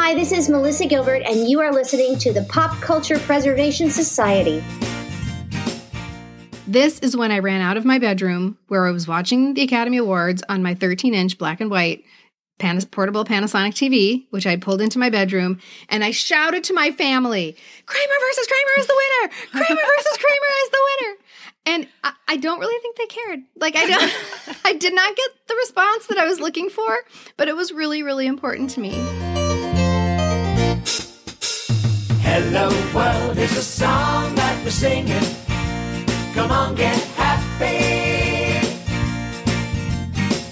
[0.00, 4.62] Hi, this is Melissa Gilbert, and you are listening to the Pop Culture Preservation Society.
[6.68, 9.96] This is when I ran out of my bedroom where I was watching the Academy
[9.96, 12.04] Awards on my 13 inch black and white
[12.60, 15.58] Pan- portable Panasonic TV, which I pulled into my bedroom,
[15.88, 19.34] and I shouted to my family, Kramer versus Kramer is the winner!
[19.50, 21.16] Kramer versus Kramer is the winner!
[21.66, 23.40] And I, I don't really think they cared.
[23.56, 26.98] Like I don't, I did not get the response that I was looking for,
[27.36, 29.27] but it was really, really important to me.
[32.50, 35.22] Hello world, here's a song that we're singing.
[36.32, 38.66] Come on, get happy.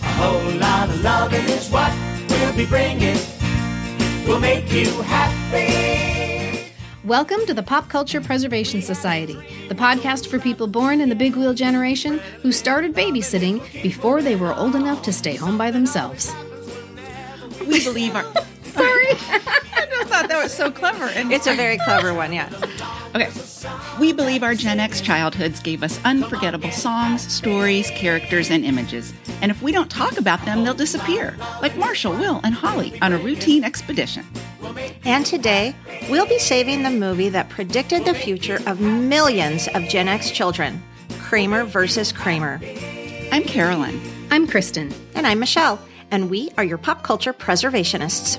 [0.02, 1.90] A whole lot of loving is what
[2.28, 3.16] we'll be bringing.
[4.26, 6.70] We'll make you happy.
[7.02, 9.38] Welcome to the Pop Culture Preservation Society,
[9.68, 14.36] the podcast for people born in the big wheel generation who started babysitting before they
[14.36, 16.30] were old enough to stay home by themselves.
[17.66, 18.26] We believe our.
[18.76, 19.06] Sorry.
[19.76, 21.04] I just thought that was so clever.
[21.06, 22.48] And It's a very clever one, yeah.
[23.14, 23.30] okay.
[23.98, 29.12] We believe our Gen X childhoods gave us unforgettable songs, stories, characters, and images.
[29.40, 33.12] And if we don't talk about them, they'll disappear, like Marshall, Will, and Holly on
[33.12, 34.24] a routine expedition.
[35.04, 35.74] And today,
[36.10, 40.82] we'll be saving the movie that predicted the future of millions of Gen X children
[41.20, 42.60] Kramer versus Kramer.
[43.32, 44.00] I'm Carolyn.
[44.30, 44.92] I'm Kristen.
[45.14, 48.38] And I'm Michelle, and we are your pop culture preservationists.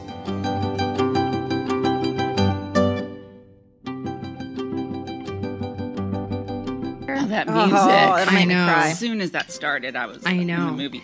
[7.37, 8.31] Oh, that Oh, music.
[8.31, 8.67] that I know.
[8.67, 10.67] As soon as that started, I was I in know.
[10.67, 11.03] the movie.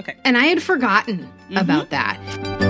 [0.00, 0.16] Okay.
[0.24, 2.58] And I had forgotten about mm-hmm.
[2.60, 2.65] that.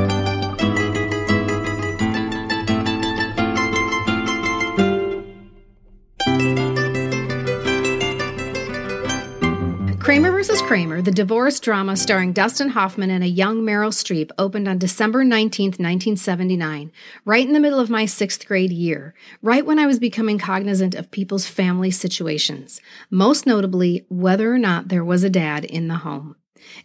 [10.06, 10.62] Kramer vs.
[10.62, 15.24] Kramer, the divorce drama starring Dustin Hoffman and a young Meryl Streep, opened on December
[15.24, 16.92] 19, 1979,
[17.24, 20.94] right in the middle of my sixth grade year, right when I was becoming cognizant
[20.94, 25.96] of people's family situations, most notably whether or not there was a dad in the
[25.96, 26.36] home.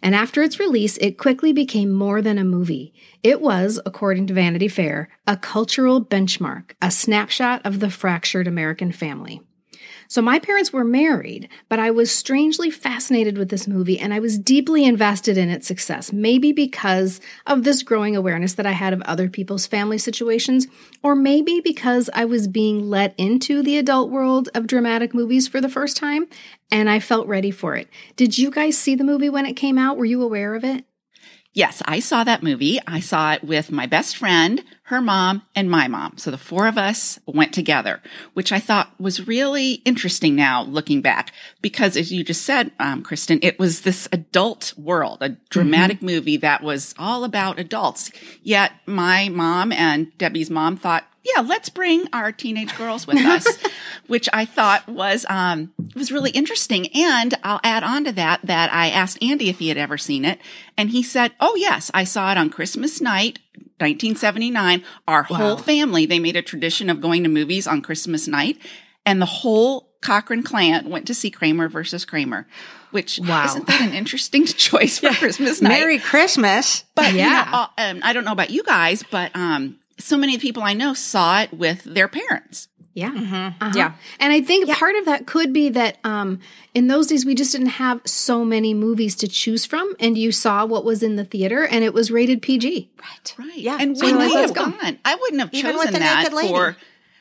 [0.02, 2.92] And after its release, it quickly became more than a movie.
[3.22, 8.90] It was, according to Vanity Fair, a cultural benchmark, a snapshot of the fractured American
[8.90, 9.42] family.
[10.12, 14.18] So my parents were married, but I was strangely fascinated with this movie and I
[14.18, 18.92] was deeply invested in its success, maybe because of this growing awareness that I had
[18.92, 20.66] of other people's family situations,
[21.02, 25.62] or maybe because I was being let into the adult world of dramatic movies for
[25.62, 26.26] the first time
[26.70, 27.88] and I felt ready for it.
[28.16, 29.96] Did you guys see the movie when it came out?
[29.96, 30.84] Were you aware of it?
[31.54, 32.80] Yes, I saw that movie.
[32.86, 36.16] I saw it with my best friend, her mom, and my mom.
[36.16, 38.00] So the four of us went together,
[38.32, 41.30] which I thought was really interesting now looking back,
[41.60, 46.38] because as you just said, um, Kristen, it was this adult world, a dramatic movie
[46.38, 48.10] that was all about adults.
[48.42, 53.46] Yet my mom and Debbie's mom thought, yeah, let's bring our teenage girls with us,
[54.06, 56.88] which I thought was um, was really interesting.
[56.94, 60.24] And I'll add on to that that I asked Andy if he had ever seen
[60.24, 60.40] it,
[60.76, 63.38] and he said, "Oh yes, I saw it on Christmas night."
[63.78, 68.56] 1979, our whole family, they made a tradition of going to movies on Christmas night,
[69.04, 72.46] and the whole Cochrane clan went to see Kramer versus Kramer,
[72.92, 73.44] which Wow.
[73.44, 75.70] isn't that an interesting choice for Christmas night?
[75.70, 76.84] Merry Christmas.
[76.94, 77.44] But Yeah.
[77.44, 80.74] you know, um, I don't know about you guys, but um, so many people I
[80.74, 82.68] know saw it with their parents.
[82.94, 83.08] Yeah.
[83.16, 83.72] Uh-huh.
[83.74, 83.92] Yeah.
[84.20, 86.40] And I think part of that could be that um,
[86.74, 90.30] in those days we just didn't have so many movies to choose from, and you
[90.30, 92.90] saw what was in the theater, and it was rated PG.
[93.00, 93.34] Right.
[93.38, 93.56] Right.
[93.56, 93.78] Yeah.
[93.80, 94.70] And So we you're like, have let's go.
[94.70, 94.98] gone.
[95.06, 96.48] I wouldn't have Even with chosen the that naked lady.
[96.48, 96.76] for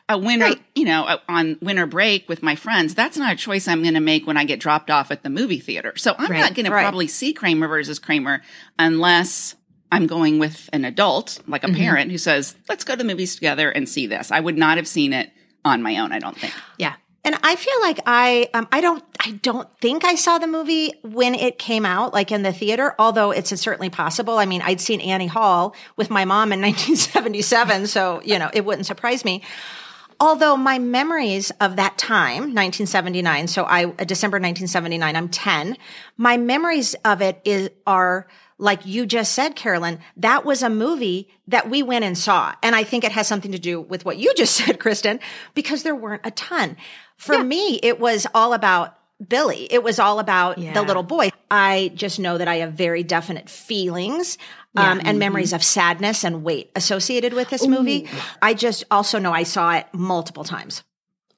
[0.09, 0.62] a winter, Right.
[0.76, 2.94] you know, uh, on winter break with my friends.
[2.94, 5.30] That's not a choice I'm going to make when I get dropped off at the
[5.30, 5.94] movie theater.
[5.96, 6.40] So I'm Right.
[6.42, 8.42] not going to probably see Kramer versus Kramer
[8.78, 9.56] unless
[9.91, 11.75] I'm going with an adult, like a Mm-hmm.
[11.81, 14.31] parent who says, let's go to the movies together and see this.
[14.31, 15.31] I would not have seen it
[15.66, 16.53] on my own, I don't think.
[16.78, 16.94] Yeah.
[17.24, 20.91] And I feel like I um, I don't I don't think I saw the movie
[21.03, 22.96] when it came out, like in the theater.
[22.97, 24.40] Although it's certainly possible.
[24.40, 28.66] I mean, I'd seen Annie Hall with my mom in 1977, so you know it
[28.66, 29.44] wouldn't surprise me.
[30.22, 35.76] Although my memories of that time, 1979, so I uh, December 1979, I'm 10.
[36.16, 38.28] My memories of it is are
[38.59, 39.97] like you just said, Carolyn.
[40.18, 43.52] That was a movie that we went and saw, and I think it has something
[43.53, 45.20] to do with what you just said, Kristen,
[45.56, 46.78] because there weren't a ton.
[47.18, 48.96] For me, it was all about
[49.28, 49.68] Billy.
[49.72, 50.73] It was all about Yeah.
[50.73, 51.29] the little boy.
[51.50, 54.38] I just know that I have very definite feelings
[54.76, 55.56] um, and memories mm-hmm.
[55.56, 58.08] of sadness and weight associated with this movie.
[58.41, 60.84] I just also know I saw it multiple times.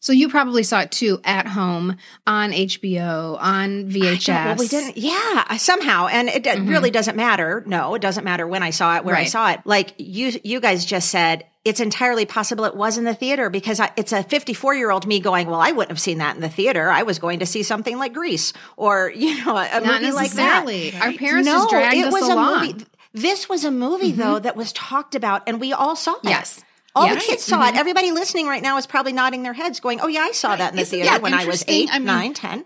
[0.03, 1.95] So you probably saw it too at home
[2.27, 4.27] on HBO on VHS.
[4.27, 4.97] Well, we didn't.
[4.97, 6.93] Yeah, uh, somehow, and it d- really mm-hmm.
[6.93, 7.63] doesn't matter.
[7.65, 9.61] No, it doesn't matter when I saw it, where I saw it.
[9.63, 13.79] Like you, you guys just said, it's entirely possible it was in the theater because
[13.79, 16.41] I, it's a 54 year old me going, well, I wouldn't have seen that in
[16.41, 16.89] the theater.
[16.89, 20.31] I was going to see something like Grease or you know a, a movie like
[20.31, 20.65] that.
[21.01, 22.63] Our parents just dragged it us was along.
[22.63, 22.85] a movie.
[23.13, 24.21] This was a movie mm-hmm.
[24.21, 26.19] though that was talked about, and we all saw it.
[26.23, 26.63] Yes.
[26.95, 27.15] All Yeah.
[27.15, 27.69] the kids saw it.
[27.69, 27.77] Mm-hmm.
[27.77, 30.73] Everybody listening right now is probably nodding their heads, going, "Oh yeah, I saw that
[30.73, 32.65] in the theater that when I was eight, I mean- nine, ten.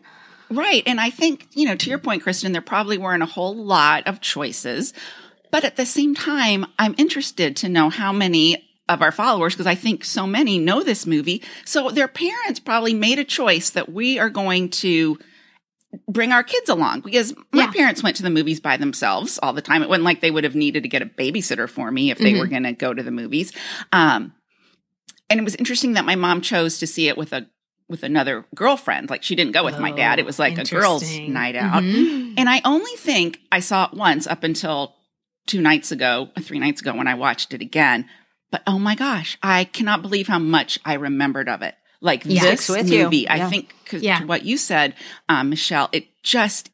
[0.50, 0.84] Right.
[0.86, 4.08] And I think, you know, to your point, Kristen, there probably weren't a whole lot
[4.08, 4.94] of choices.
[5.52, 9.68] But at the same time, I'm interested to know how many of our followers, because
[9.68, 11.44] I think so many know this movie.
[11.66, 15.20] So their parents probably made a choice that we are going to
[16.08, 17.72] bring our kids along because my Yeah.
[17.72, 19.82] parents went to the movies by themselves all the time.
[19.82, 22.32] It wasn't like they would have needed to get a babysitter for me if they
[22.32, 22.40] mm-hmm.
[22.40, 23.54] were going to go to the movies.
[23.92, 24.34] Um,
[25.30, 27.48] and it was interesting that my mom chose to see it with a
[27.90, 29.10] with another girlfriend.
[29.10, 30.20] Like she didn't go with my dad.
[30.20, 31.66] It was oh, like a girls' night mm-hmm.
[31.66, 31.84] out.
[32.38, 34.96] And I only think I saw it once up until
[35.46, 38.06] two nights ago, uh, three nights ago when I watched it again.
[38.52, 41.76] But oh my gosh, I cannot believe how much I remembered of it.
[42.02, 42.42] Like Yeah.
[42.42, 43.04] this Sticks with you.
[43.06, 43.46] movie, Yeah.
[43.48, 44.20] I think 'cause Yeah.
[44.20, 44.94] to what you said,
[45.30, 46.70] um, Michelle, it just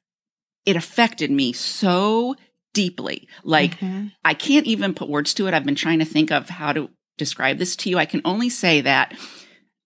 [0.65, 2.35] it affected me so
[2.73, 3.27] deeply.
[3.43, 4.07] Like Mm-hmm.
[4.23, 5.53] I can't even put words to it.
[5.53, 7.97] I've been trying to think of how to describe this to you.
[7.97, 9.13] I can only say that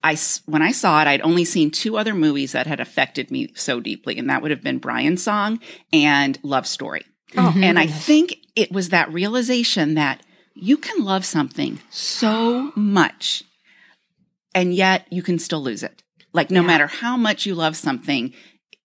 [0.04, 3.32] I s- when I saw it, I'd only seen two other movies that had affected
[3.32, 5.60] me so deeply, and that would have been Brian's Song
[5.92, 7.04] and Love Story.
[7.36, 10.22] Oh, and I think it was that realization that
[10.54, 13.44] you can love something so much,
[14.58, 16.04] and yet you can still lose it.
[16.34, 18.34] Like no matter how much you love something,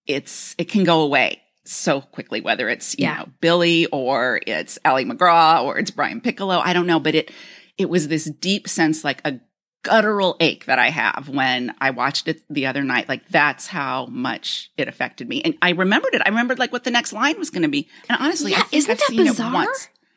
[0.07, 2.41] it's it can go away so quickly.
[2.41, 3.17] Whether it's you Yeah.
[3.19, 7.31] know Billy or it's Ali MacGraw or it's Brian Piccolo, I don't know, but it
[7.79, 9.41] it was this deep sense like a
[9.83, 13.09] guttural ache that I have when I watched it the other night.
[13.09, 15.43] Like that's how much it affected me.
[15.43, 16.23] And I remembered it.
[16.25, 17.89] I remembered like what the next line was going to be.
[18.09, 19.67] And honestly, I Yeah, think isn't I've that bizarre?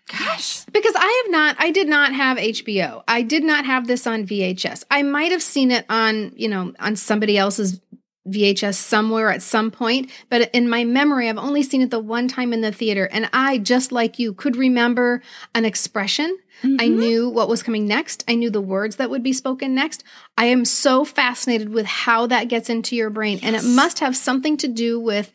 [0.08, 0.66] Gosh.
[0.66, 3.04] Because I have not, I did not have HBO.
[3.08, 4.84] I did not have this on VHS.
[4.92, 7.82] I might have seen it on, you know, on somebody else's
[8.28, 12.28] VHS somewhere at some point, but in my memory, I've only seen it the one
[12.28, 13.08] time in the theater.
[13.12, 15.22] And I, just like you, could remember
[15.54, 16.36] an expression.
[16.64, 17.00] I mm-hmm.
[17.00, 18.24] knew what was coming next.
[18.28, 20.04] I knew the words that would be spoken next.
[20.38, 23.40] I am so fascinated with how that gets into your brain.
[23.44, 25.32] And it must have something to do with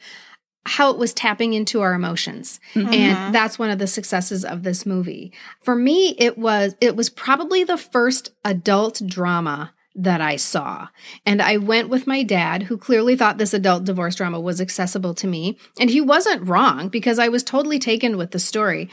[0.67, 2.61] how it was tapping into our emotions.
[2.93, 5.33] And that's one of the successes of this movie.
[5.63, 10.89] For me, it was it was probably the first adult drama that I saw.
[11.27, 15.15] And I went with my dad, who clearly thought this adult divorce drama was accessible
[15.15, 15.59] to me.
[15.81, 18.89] And he wasn't wrong because I was totally taken with the story.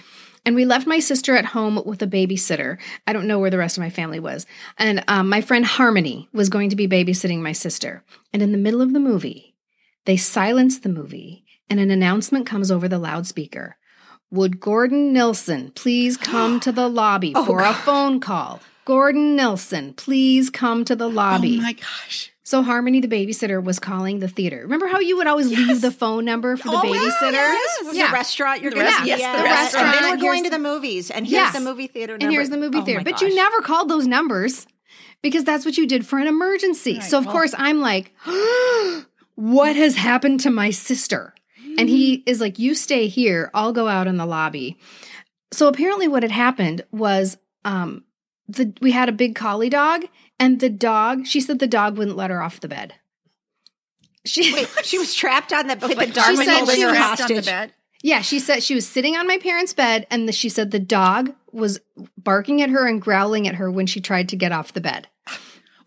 [0.45, 2.79] And we left my sister at home with a babysitter.
[3.05, 4.45] I don't know where the rest of my family was.
[4.77, 8.03] And um, my friend Harmony was going to be babysitting my sister.
[8.33, 9.55] And in the middle of the movie,
[10.05, 13.77] they silenced the movie and an announcement comes over the loudspeaker.
[14.31, 18.59] Would Gordon Nilsson please come to the lobby Oh, for a phone call?
[18.85, 21.57] Gordon Nilsson, please come to the oh, lobby.
[21.59, 22.31] Oh my gosh.
[22.43, 24.59] so Harmony, the babysitter, was calling the theater.
[24.61, 27.31] Remember how you would always leave the phone number for the Oh, babysitter?
[27.33, 27.89] Yes.
[27.93, 28.07] Yeah.
[28.07, 29.43] The restaurant you're The going rest- to yes, be the at.
[29.43, 29.85] restaurant.
[29.87, 31.11] And then we're going to the- the movies.
[31.11, 31.53] And here's Yes.
[31.53, 32.25] the movie theater number.
[32.25, 32.99] And here's the movie Oh theater.
[33.01, 34.65] my But you never called those numbers
[35.21, 37.01] because that's what you did for an emergency.
[37.01, 38.13] so, of well- course, I'm like,
[39.35, 41.33] what has happened to my sister?
[41.77, 43.51] And he is like, you stay here.
[43.53, 44.77] I'll go out in the lobby.
[45.51, 48.03] So, apparently, what had happened was um,
[48.47, 50.05] the, we had a big collie dog,
[50.39, 52.95] and the dog, she said the dog wouldn't let her off the bed.
[54.25, 56.89] She, Wait, she was trapped on the, with the dog she said holding she her
[56.89, 57.73] was trapped on the bed.
[58.03, 60.79] Yeah, she said she was sitting on my parents' bed and the, she said the
[60.79, 61.79] dog was
[62.17, 65.07] barking at her and growling at her when she tried to get off the bed.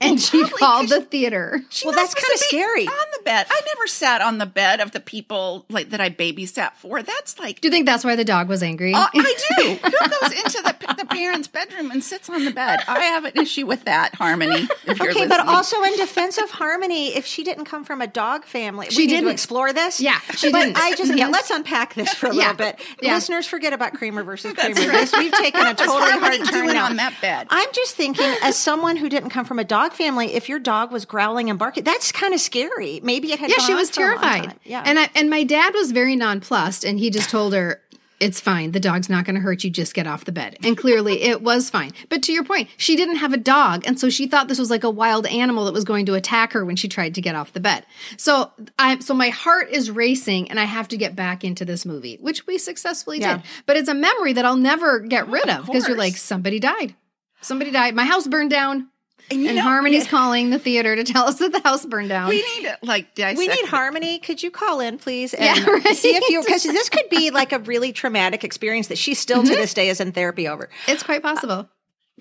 [0.11, 1.63] And she probably called 'cause the theater.
[1.69, 2.87] She Well, that's kinda scary.
[2.87, 3.47] On the bed.
[3.51, 7.03] I never sat on the bed of the people like that I babysat for.
[7.03, 8.95] That's like Do you think that's why the dog was angry?
[8.95, 9.65] Uh, I do.
[9.75, 12.81] Who goes into the, the parents' bedroom and sits on the bed?
[12.89, 14.67] I have an issue with that, Harmony.
[14.87, 18.07] If you're Okay, but also in defense of Harmony, if she didn't come from a
[18.07, 19.29] dog family, She we didn't.
[19.31, 20.01] explore this.
[20.01, 20.79] Yeah, she but didn't.
[20.79, 22.53] I just yeah, let's unpack this for a Yeah.
[22.53, 22.81] little bit.
[23.03, 23.15] Yeah.
[23.17, 24.75] Listeners, forget about Kramer versus Kramer.
[24.75, 24.93] right.
[24.93, 26.87] This we've taken a totally hard turn now.
[26.87, 27.49] on that bed?
[27.51, 30.93] I'm just thinking, as someone who didn't come from a dog family, if your dog
[30.93, 33.01] was growling and barking, that's kind of scary.
[33.03, 34.55] Maybe it had yeah, she was terrified.
[34.65, 37.81] Yeah, And I, and my dad was very nonplussed and he just told her
[38.19, 38.73] it's fine.
[38.73, 39.71] The dog's not going to hurt you.
[39.71, 40.59] Just get off the bed.
[40.63, 41.93] And clearly it was fine.
[42.11, 43.85] But to your point, she didn't have a dog.
[43.87, 46.53] And so she thought this was like a wild animal that was going to attack
[46.53, 47.87] her when she tried to get off the bed.
[48.19, 51.87] So I, so my heart is racing and I have to get back into this
[51.87, 53.39] movie, which we successfully Yeah.
[53.39, 53.47] did.
[53.65, 56.95] But it's a memory that I'll never get rid of because you're like, somebody died.
[57.41, 57.95] Somebody died.
[57.95, 58.89] My house burned down.
[59.31, 62.29] And, And know, Harmony's calling the theater to tell us that the house burned down.
[62.31, 63.69] we need to like dissect We need it.
[63.69, 64.19] harmony.
[64.19, 65.97] Could you call in, please, and Yeah, right.
[65.97, 69.39] see if you because this could be like a really traumatic experience that she still
[69.43, 69.51] Mm-hmm.
[69.53, 70.69] to this day is in therapy over.
[70.89, 71.69] it's quite possible.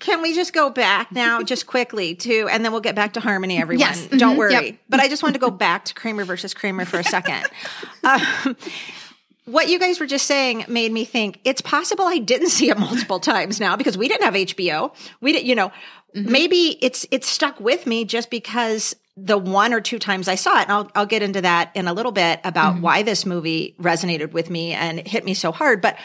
[0.00, 3.20] Can we just go back now, just quickly to, and then we'll get back to
[3.20, 3.80] harmony, everyone.
[3.80, 4.06] Yes.
[4.06, 4.38] Don't Mhm.
[4.38, 4.52] worry.
[4.52, 4.74] Yep.
[4.88, 7.44] But I just wanted to go back to Kramer versus Kramer for a second.
[8.02, 8.56] Um,
[9.46, 12.78] what you guys were just saying made me think it's possible I didn't see it
[12.78, 14.94] multiple times now because we didn't have HBO.
[15.20, 15.72] We didn't, you know,
[16.14, 16.32] Mm-hmm.
[16.32, 20.58] maybe it's it's stuck with me just because the one or two times I saw
[20.58, 22.82] it, and I'll I'll get into that in a little bit about Mm-hmm.
[22.82, 25.80] why this movie resonated with me and hit me so hard.
[25.82, 25.96] But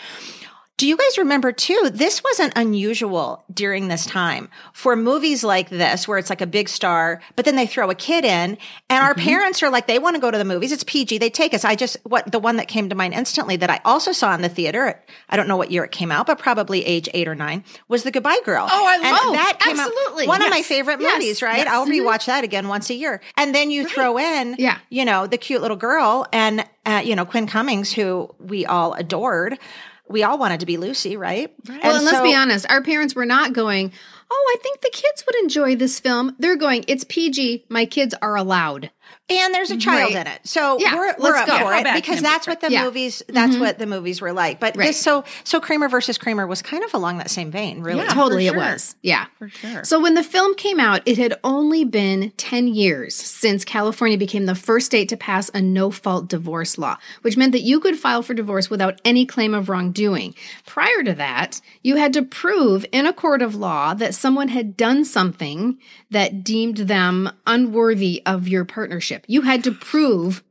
[0.77, 1.89] do you guys remember too?
[1.93, 6.67] This wasn't unusual during this time for movies like this, where it's like a big
[6.67, 8.57] star, but then they throw a kid in,
[8.89, 10.73] and our parents are like, they want to go to the movies.
[10.73, 11.17] It's PG.
[11.19, 11.63] They take us.
[11.63, 14.41] I just what the one that came to mind instantly that I also saw in
[14.41, 15.01] the theater.
[15.29, 18.03] I don't know what year it came out, but probably age eight or nine was
[18.03, 18.67] The Goodbye Girl.
[18.69, 20.23] Oh, I and love- that came absolutely.
[20.25, 20.27] out.
[20.27, 21.13] One of my favorite Yes.
[21.19, 21.41] movies.
[21.41, 21.57] Right?
[21.59, 21.67] Yes.
[21.69, 24.79] I'll rewatch that again once a year, and then you throw in, Yeah.
[24.89, 28.93] you know, the cute little girl and uh, you know Quinn Cummings, who we all
[28.93, 29.57] adored.
[30.07, 31.51] We all wanted to be Lucy, right?
[31.67, 33.91] Well, and let's so- be honest, our parents were not going,
[34.31, 36.35] Oh, I think the kids would enjoy this film.
[36.39, 37.65] They're going, It's PG.
[37.69, 38.91] My kids are allowed.
[39.27, 40.21] And there's a child Right.
[40.27, 41.57] in it, so Yeah, we're, we're let's up go.
[41.65, 42.21] for How it because can it be?
[42.21, 42.79] that's what the Yeah.
[42.79, 42.85] Mm-hmm.
[42.85, 43.23] movies.
[43.27, 44.59] That's what the movies were like.
[44.59, 44.87] But Right.
[44.87, 48.03] this, so so Kramer versus Kramer was kind of along that same vein, really.
[48.03, 48.13] Yeah.
[48.13, 48.95] totally, for it was.
[49.01, 49.25] Yeah.
[49.39, 49.83] For sure.
[49.83, 54.45] So when the film came out, it had only been 10 years since California became
[54.45, 57.97] the first state to pass a no fault divorce law, which meant that you could
[57.97, 60.35] file for divorce without any claim of wrongdoing.
[60.67, 64.77] Prior to that, you had to prove in a court of law that someone had
[64.77, 65.79] done something
[66.11, 69.25] that deemed them unworthy of your partnership.
[69.27, 70.43] You had to prove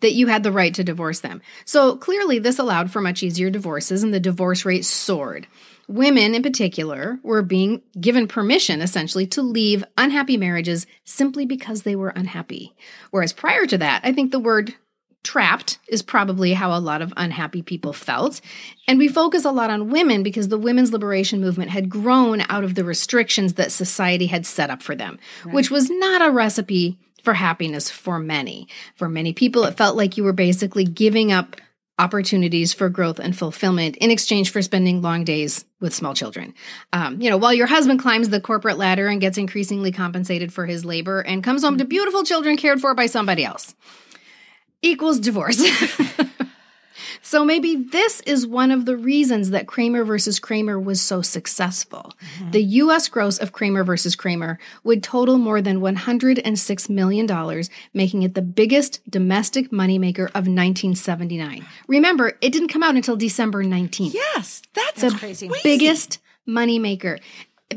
[0.00, 1.40] that you had the right to divorce them.
[1.64, 5.46] So clearly, this allowed for much easier divorces, and the divorce rate soared.
[5.86, 11.94] Women, in particular, were being given permission essentially to leave unhappy marriages simply because they
[11.94, 12.74] were unhappy.
[13.10, 14.74] Whereas prior to that, I think the word
[15.22, 18.40] trapped is probably how a lot of unhappy people felt.
[18.86, 22.64] And we focus a lot on women because the women's liberation movement had grown out
[22.64, 26.98] of the restrictions that society had set up for them, which was not a recipe
[27.24, 28.68] for happiness for many.
[28.96, 31.56] For many people, it felt like you were basically giving up
[31.98, 36.52] opportunities for growth and fulfillment in exchange for spending long days with small children.
[36.92, 40.66] Um, you know, while your husband climbs the corporate ladder and gets increasingly compensated for
[40.66, 43.74] his labor and comes home to beautiful children cared for by somebody else
[44.82, 45.62] equals divorce.
[47.34, 52.12] so maybe this is one of the reasons that Kramer versus Kramer was so successful.
[52.38, 52.52] Mm-hmm.
[52.52, 58.34] The US gross of Kramer versus Kramer would total more than $106 million, making it
[58.34, 61.66] the biggest domestic moneymaker of 1979.
[61.88, 65.50] Remember, it didn't come out until December 19th yes, that's, the crazy.
[65.64, 67.18] biggest moneymaker,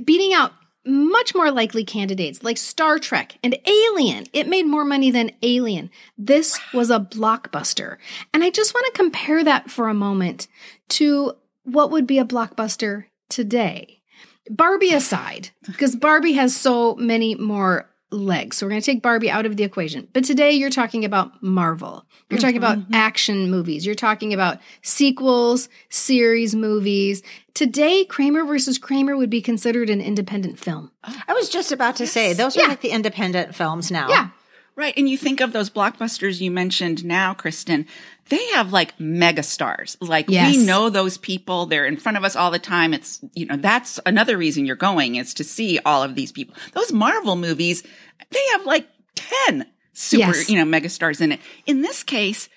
[0.05, 0.53] beating out
[0.87, 4.25] much more likely candidates like Star Trek and Alien.
[4.33, 5.89] It made more money than Alien.
[6.17, 7.97] This was a blockbuster.
[8.33, 10.47] And I just want to compare that for a moment
[10.89, 14.01] to what would be a blockbuster today.
[14.49, 18.57] Barbie aside, because Barbie has so many more legs.
[18.57, 20.07] So we're going to take Barbie out of the equation.
[20.13, 22.05] But today you're talking about Marvel.
[22.29, 22.93] You're talking about mm-hmm.
[22.93, 23.85] action movies.
[23.85, 27.21] You're talking about sequels, series movies.
[27.53, 30.91] Today, Kramer versus Kramer would be considered an independent film.
[31.03, 32.67] I was just about to say those are Yeah.
[32.67, 34.09] like the independent films now.
[34.09, 34.29] Yeah.
[34.75, 34.93] Right.
[34.95, 37.87] And you think of those blockbusters you mentioned now, Kristen,
[38.29, 39.97] they have like mega stars.
[40.01, 40.55] Like Yes.
[40.55, 41.65] we know those people.
[41.65, 42.93] They're in front of us all the time.
[42.93, 46.55] It's, you know, that's another reason you're going is to see all of these people.
[46.73, 47.83] Those Marvel movies,
[48.31, 50.49] they have like 10 super, Yes.
[50.49, 51.39] you know, mega stars in it.
[51.65, 52.49] In this case,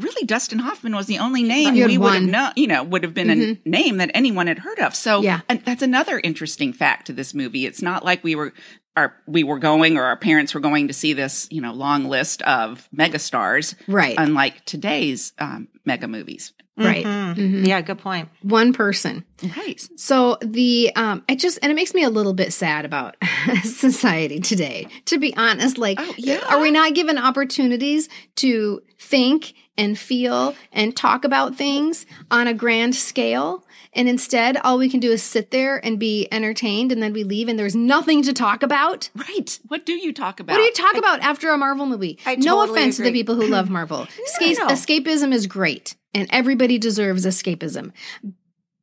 [0.00, 3.14] really Dustin Hoffman was the only name we would have known, you know, would have
[3.14, 4.94] been a name that anyone had heard of.
[4.94, 5.40] So Yeah.
[5.48, 7.66] and that's another interesting fact to this movie.
[7.66, 8.52] It's not like we were
[8.98, 12.04] our we were going or our parents were going to see this, you know, long
[12.08, 13.74] list of megastars.
[13.86, 14.16] Right.
[14.18, 16.52] Unlike today's um, mega movies.
[16.78, 17.04] Right.
[17.04, 17.66] Mhm.
[17.66, 18.28] Yeah, good point.
[18.42, 19.24] One person.
[19.56, 19.80] Right.
[19.96, 23.16] So the um it just and it makes me a little bit sad about
[23.64, 24.86] society today.
[25.06, 26.40] To be honest, like Oh, yeah.
[26.48, 32.54] are we not given opportunities to think and feel and talk about things on a
[32.54, 33.64] grand scale?
[33.94, 37.24] And instead, all we can do is sit there and be entertained and then we
[37.24, 39.08] leave and there's nothing to talk about.
[39.16, 39.58] Right.
[39.68, 40.52] What do you talk about?
[40.54, 42.18] What do you talk about after a Marvel movie?
[42.26, 44.06] I no totally offense to the people who love Marvel.
[44.26, 44.66] Escape- no.
[44.66, 47.92] Escapism is great, and everybody deserves escapism.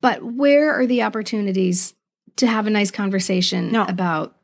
[0.01, 1.93] But where are the opportunities
[2.37, 3.83] to have a nice conversation No.
[3.85, 4.35] about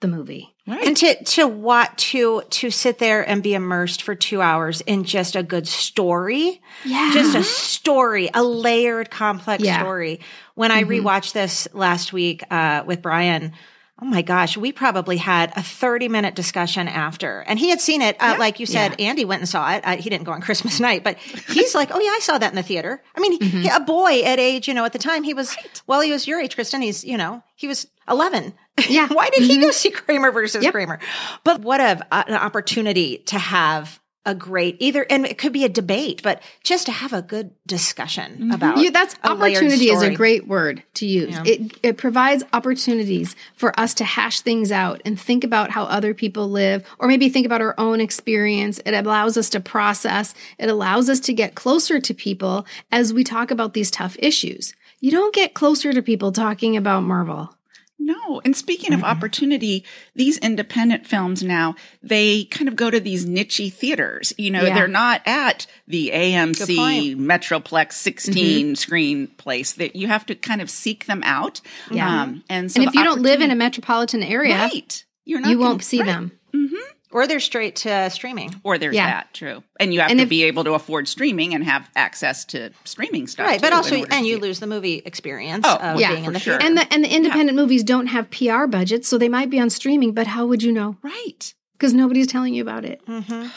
[0.00, 0.52] the movie?
[0.66, 0.84] Right.
[0.84, 5.04] And to to what to to sit there and be immersed for two hours in
[5.04, 7.10] just a good story, Yeah.
[7.14, 9.78] just a story, a layered, complex Yeah.
[9.78, 10.20] story.
[10.56, 13.52] When I rewatched this last week uh, with Brian,
[14.00, 17.40] Oh my gosh, we probably had a 30 minute discussion after.
[17.40, 18.16] And he had seen it.
[18.20, 19.82] Uh, Like you said, Andy went and saw it.
[19.86, 22.50] Uh, he didn't go on Christmas night, but he's like, oh yeah, I saw that
[22.52, 23.02] in the theater.
[23.14, 23.60] I mean, Mm-hmm.
[23.62, 26.26] he- a boy at age, you know, at the time he was, well, he was
[26.26, 26.82] your age, Kristen.
[26.82, 28.52] He's, you know, he was 11.
[28.88, 29.08] Yeah.
[29.10, 30.72] Why did he go see Kramer versus Yep.
[30.72, 30.98] Kramer?
[31.42, 35.68] But what a, an opportunity to have a great either, and it could be a
[35.68, 38.84] debate, but just to have a good discussion about Mm-hmm.
[38.84, 41.34] You, that's opportunity is a great word to use.
[41.44, 46.12] It it provides opportunities for us to hash things out and think about how other
[46.12, 48.80] people live, or maybe think about our own experience.
[48.84, 50.34] It allows us to process.
[50.58, 54.74] It allows us to get closer to people as we talk about these tough issues.
[55.00, 57.55] You don't get closer to people talking about Marvel.
[57.98, 58.40] No.
[58.44, 59.08] And speaking of mm-hmm.
[59.08, 59.84] opportunity,
[60.14, 64.32] these independent films now, they kind of go to these niche theaters.
[64.36, 64.74] You know, Yeah.
[64.74, 68.74] they're not at the AMC Metroplex 16 mm-hmm.
[68.74, 71.60] screen place that you have to kind of seek them out.
[71.90, 72.22] Yeah.
[72.22, 75.50] Um, and so and if you don't live in a metropolitan area, right, you're not
[75.50, 76.06] you won't see right.
[76.06, 76.32] them.
[76.54, 76.95] Mm-hmm.
[77.16, 78.54] Or they're straight to streaming.
[78.62, 79.06] Or there's Yeah.
[79.06, 79.62] that, true.
[79.80, 82.70] And you have And to if- be able to afford streaming and have access to
[82.84, 83.46] streaming stuff.
[83.46, 84.42] Right, but also, order and you it.
[84.42, 86.54] lose the movie experience Oh, of yeah, being in for the sure.
[86.58, 86.66] theater.
[86.66, 89.70] And the and the independent movies don't have PR budgets, so they might be on
[89.70, 90.96] streaming, but how would you know?
[91.02, 91.54] Right.
[91.72, 93.00] Because nobody's telling you about it.
[93.06, 93.48] Mm-hmm.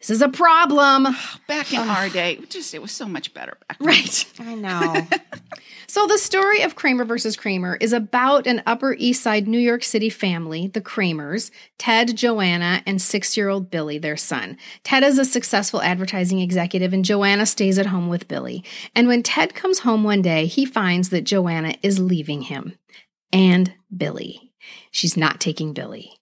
[0.00, 1.08] This is a problem.
[1.48, 3.88] Back in our day, it just it was so much better back then.
[3.88, 4.32] Right.
[4.40, 5.06] I know.
[5.90, 9.82] So the story of Kramer versus Kramer is about an Upper East Side New York
[9.82, 14.58] City family, the Kramers, Ted, Joanna, and six-year-old Billy, their son.
[14.84, 18.62] Ted is a successful advertising executive and Joanna stays at home with Billy.
[18.94, 22.76] And when Ted comes home one day, he finds that Joanna is leaving him
[23.32, 24.52] and Billy.
[24.90, 26.12] She's not taking Billy.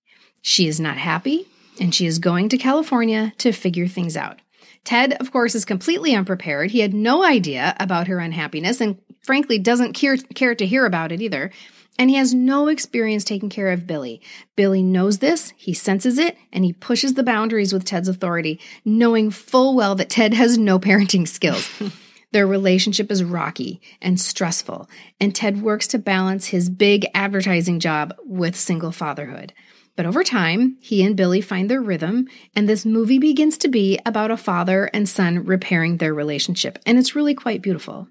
[0.42, 1.49] She is not happy
[1.80, 4.40] and she is going to California to figure things out.
[4.85, 6.71] Ted, of course, is completely unprepared.
[6.71, 11.11] He had no idea about her unhappiness and frankly doesn't care, care to hear about
[11.11, 11.50] it either.
[11.99, 14.21] And he has no experience taking care of Billy.
[14.54, 19.30] Billy knows this, he senses it, and he pushes the boundaries with Ted's authority, knowing
[19.30, 21.68] full well that Ted has no parenting skills.
[22.33, 24.90] Their relationship is rocky and stressful,
[25.21, 29.54] and Ted works to balance his big advertising job with single fatherhood.
[29.96, 33.98] But over time, he and Billy find their rhythm, and this movie begins to be
[34.04, 38.09] about a father and son repairing their relationship, and it's really quite beautiful.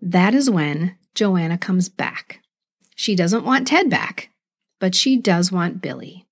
[0.00, 2.40] That is when Joanna comes back.
[2.96, 4.30] She doesn't want Ted back,
[4.78, 6.26] but she does want Billy.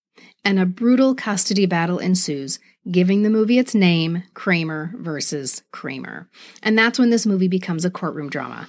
[0.45, 2.59] And a brutal custody battle ensues,
[2.91, 6.31] giving the movie its name, Kramer versus Kramer.
[6.63, 8.69] And that's when this movie becomes a courtroom drama.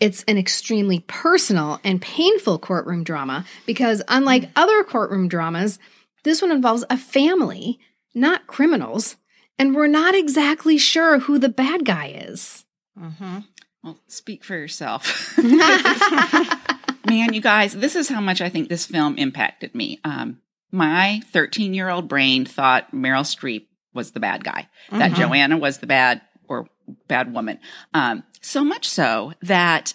[0.00, 5.78] It's an extremely personal and painful courtroom drama because, unlike other courtroom dramas,
[6.24, 7.80] this one involves a family,
[8.14, 9.16] not criminals,
[9.58, 12.64] and we're not exactly sure who the bad guy is.
[12.98, 13.38] Mm-hmm.
[13.82, 15.36] Well, speak for yourself.
[15.38, 19.98] Man, you guys, this is how much I think this film impacted me.
[20.04, 25.56] Um, my 13 year old brain thought Meryl Streep was the bad guy, that Joanna
[25.56, 26.68] was the bad or
[27.06, 27.58] bad woman.
[27.94, 29.94] Um, so much so that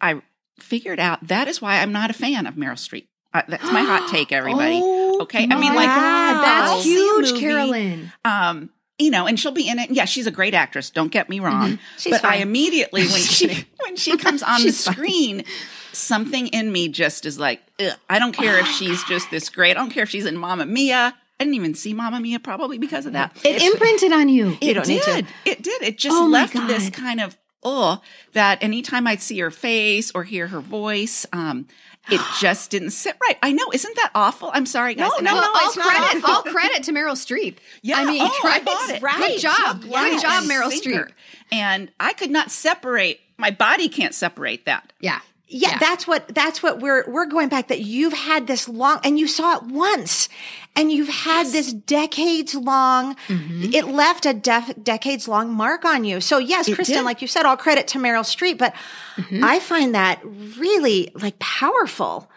[0.00, 0.22] I
[0.58, 3.06] figured out that is why I'm not a fan of Meryl Streep.
[3.32, 4.80] Uh, that's my hot take, everybody.
[4.82, 8.12] Oh Okay, I mean, like, God, that's huge, movie, Carolyn.
[8.24, 9.90] um, you know, and she'll be in it.
[9.90, 10.88] Yeah, she's a great actress.
[10.90, 11.78] Don't get me wrong.
[11.98, 14.94] She's but I immediately when she when she comes on the She's fine.
[14.94, 15.44] screen,
[15.92, 17.60] something in me just is like,
[18.08, 19.72] I don't care if she's just this great.
[19.76, 21.14] I don't care if she's in Mamma Mia.
[21.38, 23.34] I didn't even see Mamma Mia probably because of that.
[23.44, 24.56] It imprinted on you.
[24.60, 25.26] You don't need did.
[25.46, 25.82] It did.
[25.82, 28.00] It just Oh left this kind of oh
[28.32, 31.66] that anytime I'd see her face or hear her voice, um,
[32.10, 33.36] it just didn't sit right.
[33.42, 34.50] I know, isn't that awful?
[34.52, 35.10] I'm sorry, guys.
[35.20, 37.56] No, no, I- no, all it's credit, all credit to Meryl Streep.
[37.82, 39.02] Yeah, I mean, oh, I right, bought it.
[39.02, 39.18] right.
[39.18, 40.70] Good job, Yeah, good job, Meryl.
[40.70, 41.10] Streep.
[41.52, 43.20] And I could not separate.
[43.36, 44.92] My body can't separate that.
[45.00, 45.20] Yeah,
[45.52, 49.18] Yeah, that's what that's what we're we're going back that you've had this long and
[49.18, 50.28] you saw it once
[50.76, 53.74] and you've had this decades long mm-hmm.
[53.74, 56.20] it left a def, decades long mark on you.
[56.20, 57.04] So yes, Kristen did.
[57.04, 58.74] like you said all credit to Meryl Streep, but
[59.16, 59.42] mm-hmm.
[59.42, 62.30] I find that really like powerful.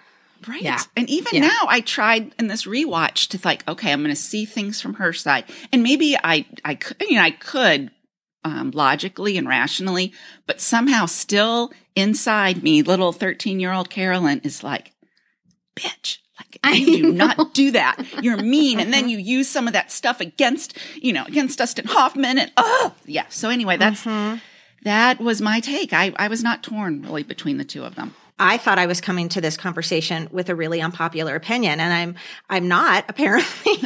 [0.47, 0.63] Right.
[0.63, 0.81] Yeah.
[0.97, 1.47] And even Yeah.
[1.47, 4.95] now I tried in this rewatch to like, okay, I'm going to see things from
[4.95, 5.45] her side.
[5.71, 7.91] And maybe I, I could, you know, I could,
[8.43, 10.13] um, logically and rationally,
[10.47, 14.93] but somehow still inside me, little 13 year old Carolyn is like,
[15.75, 16.17] bitch.
[16.39, 18.03] Like, I you do not do that.
[18.21, 18.79] You're mean.
[18.79, 22.51] And then you use some of that stuff against, you know, against Dustin Hoffman and,
[22.57, 23.25] oh, yeah.
[23.29, 24.03] So anyway, that's,
[24.83, 25.93] that was my take.
[25.93, 28.15] I, I was not torn really between the two of them.
[28.39, 32.15] I thought I was coming to this conversation with a really unpopular opinion, and I'm
[32.49, 33.73] I'm not apparently.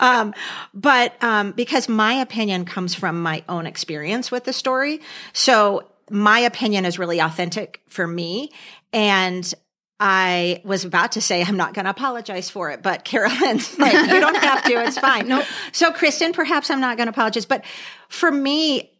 [0.00, 0.34] um,
[0.74, 5.00] but um, because my opinion comes from my own experience with the story,
[5.32, 8.50] so my opinion is really authentic for me,
[8.92, 9.52] and
[9.98, 13.94] I was about to say I'm not going to apologize for it, but Carolyn, like,
[13.94, 14.84] you don't have to.
[14.84, 15.26] It's fine.
[15.36, 15.44] Nope.
[15.72, 17.64] So, Kristen, perhaps I'm not going to apologize, but
[18.08, 18.92] for me,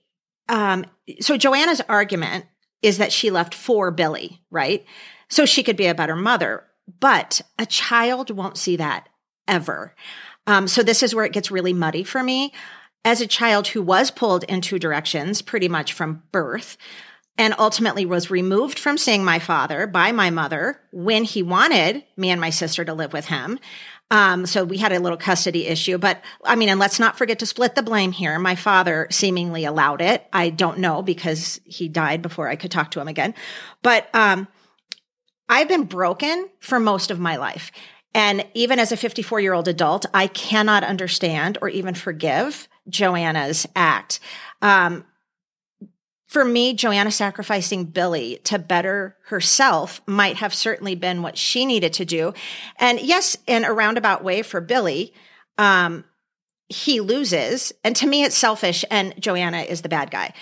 [0.49, 0.87] um,
[1.21, 2.47] so Joanna's argument
[2.83, 4.85] is that she left for Billy, right?
[5.29, 6.65] So she could be a better mother,
[7.01, 9.09] but a child won't see that
[9.47, 9.95] ever.
[10.47, 12.53] Um, so this is where it gets really muddy for me.
[13.05, 16.77] As a child who was pulled in two directions pretty much from birth,
[17.39, 22.31] and ultimately was removed from seeing my father by my mother when he wanted me
[22.31, 23.59] and my sister to live with him.
[24.11, 27.41] Um, so we had a little custody issue, but I mean, and let's not forget
[27.41, 28.39] to split the blame here.
[28.39, 30.25] My father seemingly allowed it.
[30.33, 33.35] I don't know because he died before I could talk to him again.
[33.83, 34.49] But, um,
[35.49, 37.71] I've been broken for most of my life.
[38.17, 43.67] And even as a 54 year old adult, I cannot understand or even forgive Joanna's
[43.77, 44.21] act.
[44.63, 45.05] Um,
[46.27, 51.93] for me, Joanna sacrificing Billy to better herself might have certainly been what she needed
[51.93, 52.33] to do.
[52.79, 55.13] And yes, in a roundabout way for Billy,
[55.59, 56.03] um,
[56.71, 57.71] he loses.
[57.85, 60.33] And to me, it's selfish and Joanna is the bad guy.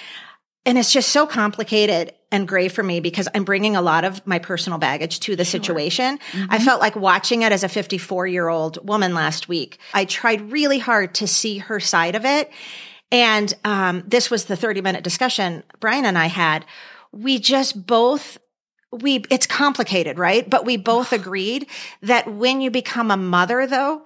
[0.67, 4.27] And it's just so complicated and gray for me because I'm bringing a lot of
[4.27, 6.19] my personal baggage to the situation.
[6.19, 6.47] Mm-hmm.
[6.51, 9.79] I felt like watching it as a 54 year old woman last week.
[9.93, 12.51] I tried really hard to see her side of it.
[13.13, 16.65] And um, this was the 30 minute discussion Brian and I had.
[17.13, 18.39] We just both
[18.91, 20.49] we it's complicated, right?
[20.49, 21.67] But we both agreed
[22.03, 24.03] that when you become a mother though,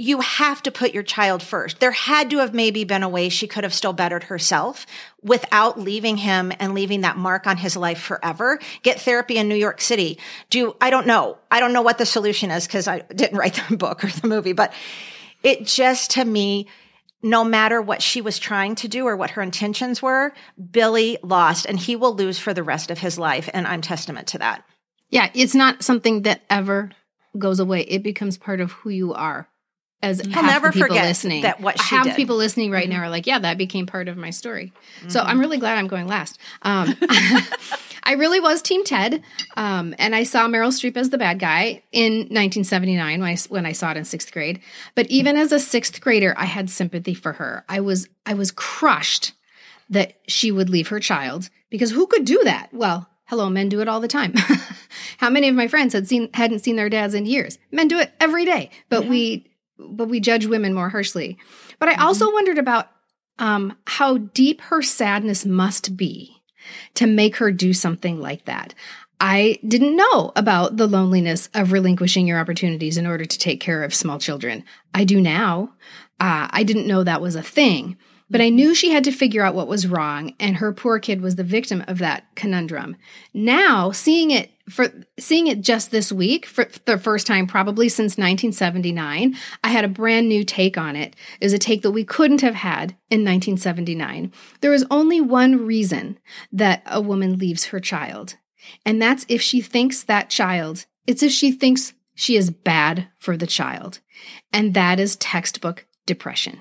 [0.00, 1.80] you have to put your child first.
[1.80, 4.86] There had to have maybe been a way she could have still bettered herself
[5.24, 8.60] without leaving him and leaving that mark on his life forever.
[8.84, 10.20] Get therapy in New York City.
[10.50, 11.36] Do, I don't know.
[11.50, 14.28] I don't know what the solution is because I didn't write the book or the
[14.28, 14.72] movie, but
[15.42, 16.68] it just to me,
[17.20, 20.32] no matter what she was trying to do or what her intentions were,
[20.70, 23.50] Billy lost and he will lose for the rest of his life.
[23.52, 24.62] And I'm testament to that.
[25.10, 26.92] Yeah, it's not something that ever
[27.36, 27.80] goes away.
[27.80, 29.48] It becomes part of who you are.
[30.00, 32.16] As I'll half never the people forget listening, that what she half did.
[32.16, 34.72] people listening right now are like, "Yeah, that became part of my story."
[35.08, 36.38] So I'm really glad I'm going last.
[36.62, 36.94] Um,
[38.08, 39.22] I really was Team Ted,
[39.56, 43.66] um, and I saw Meryl Streep as the bad guy in 1979 when I, when
[43.66, 44.60] I saw it in sixth grade.
[44.94, 47.66] But even as a sixth grader, I had sympathy for her.
[47.68, 49.32] I was I was crushed
[49.90, 52.70] that she would leave her child because who could do that?
[52.72, 54.32] Well, hello, men do it all the time.
[55.18, 57.58] How many of my friends had seen hadn't seen their dads in years?
[57.70, 61.38] Men do it every day, but we but we judge women more harshly.
[61.78, 62.90] But I also wondered about
[63.38, 66.42] um, how deep her sadness must be
[66.94, 68.74] to make her do something like that.
[69.20, 73.82] I didn't know about the loneliness of relinquishing your opportunities in order to take care
[73.82, 74.64] of small children.
[74.94, 75.74] I do now.
[76.20, 77.96] Uh, I didn't know that was a thing,
[78.30, 81.20] but I knew she had to figure out what was wrong, and her poor kid
[81.20, 82.96] was the victim of that conundrum.
[83.32, 88.12] Now, seeing it for seeing it just this week for the first time probably since
[88.12, 91.16] 1979, I had a brand new take on it.
[91.40, 94.32] It was a take that we couldn't have had in 1979.
[94.60, 96.18] There is only one reason
[96.52, 98.36] that a woman leaves her child,
[98.84, 103.36] and that's if she thinks that child, it's if she thinks she is bad for
[103.36, 104.00] the child.
[104.52, 106.60] And that is textbook depression.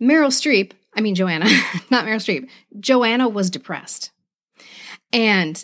[0.00, 1.46] Meryl Streep, I mean Joanna,
[1.90, 4.12] not Meryl Streep, Joanna was depressed.
[5.12, 5.62] And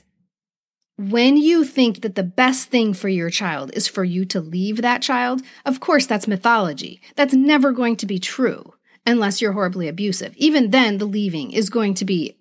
[0.98, 4.80] when you think that the best thing for your child is for you to leave
[4.82, 7.00] that child, of course that's mythology.
[7.16, 8.74] That's never going to be true
[9.06, 10.34] unless you're horribly abusive.
[10.36, 12.36] Even then, the leaving is going to be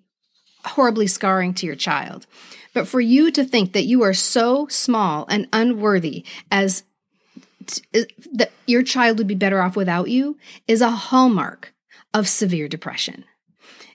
[0.64, 2.26] horribly scarring to your child.
[2.72, 6.82] But for you to think that you are so small and unworthy as
[7.92, 11.74] that your child would be better off without you is a hallmark
[12.14, 13.24] of severe depression.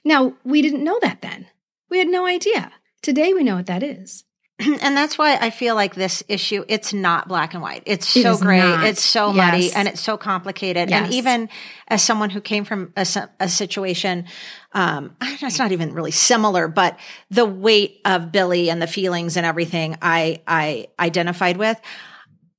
[0.03, 1.47] Now, we didn't know that then.
[1.89, 2.71] We had no idea.
[3.01, 4.23] Today we know what that is.
[4.81, 7.83] and that's why I feel like this issue, it's not black and white.
[7.85, 8.59] It's It so gray.
[8.59, 8.85] not.
[8.85, 9.75] It's so muddy Yes.
[9.75, 10.89] and it's so complicated.
[10.89, 11.05] Yes.
[11.05, 11.49] And even
[11.87, 13.05] as someone who came from a,
[13.39, 14.25] a situation,
[14.73, 16.97] um, it's not even really similar, but
[17.29, 21.79] the weight of Billy and the feelings and everything I, I identified with,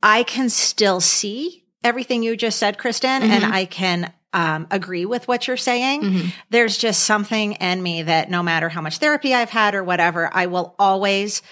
[0.03, 5.29] I can still see everything you just said, Kristen, and I can um, agree with
[5.29, 6.33] what you're saying.
[6.51, 10.31] There's just something in me that no matter how much therapy I've had or whatever,
[10.33, 11.43] I will always.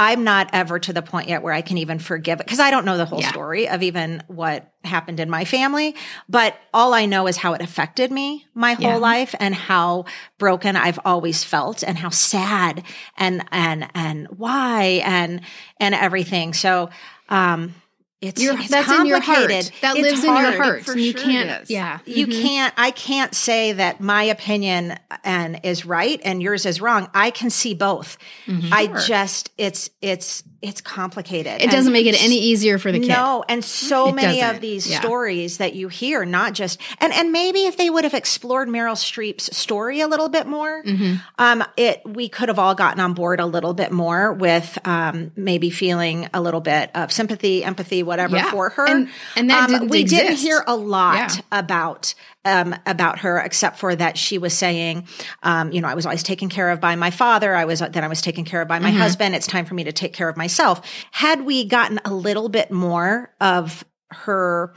[0.00, 2.70] I'm not ever to the point yet where I can even forgive it because I
[2.70, 3.28] don't know the whole Yeah.
[3.28, 5.94] story of even what happened in my family.
[6.26, 8.96] But all I know is how it affected me my whole Yeah.
[8.96, 10.06] life and how
[10.38, 12.82] broken I've always felt and how sad
[13.18, 15.42] and, and, and why and,
[15.76, 16.54] and everything.
[16.54, 16.88] So,
[17.28, 17.74] um,
[18.20, 19.38] it's, Your- it's that's in your heart.
[19.38, 19.72] complicated.
[19.80, 20.84] That It's lives in your heart.
[20.84, 21.62] For you sure can't.
[21.62, 21.70] is.
[21.70, 22.00] Yeah.
[22.04, 22.42] You mm-hmm.
[22.42, 27.08] can't, I can't say that my opinion and is right and yours is wrong.
[27.14, 28.18] I can see both.
[28.46, 28.72] Mm-hmm.
[28.72, 31.62] I just, it's, it's, it's complicated.
[31.62, 33.08] It doesn't make it any easier for the kid.
[33.08, 34.56] No, and so It many doesn't.
[34.56, 35.00] of these Yeah.
[35.00, 38.94] stories that you hear, not just and and maybe if they would have explored Meryl
[38.94, 41.14] Streep's story a little bit more, Mm-hmm.
[41.38, 45.32] um, it we could have all gotten on board a little bit more with um,
[45.34, 48.50] maybe feeling a little bit of sympathy, empathy, whatever Yeah.
[48.50, 48.86] for her.
[48.86, 51.58] And- and that um, didn't we didn't hear a lot Yeah.
[51.58, 55.06] about um, about her, except for that she was saying,
[55.42, 57.54] um, you know, I was always taken care of by my father.
[57.54, 58.98] I was then I was taken care of by my Mm-hmm.
[58.98, 59.34] husband.
[59.34, 60.80] It's time for me to take care of myself.
[61.12, 64.74] Had we gotten a little bit more of her.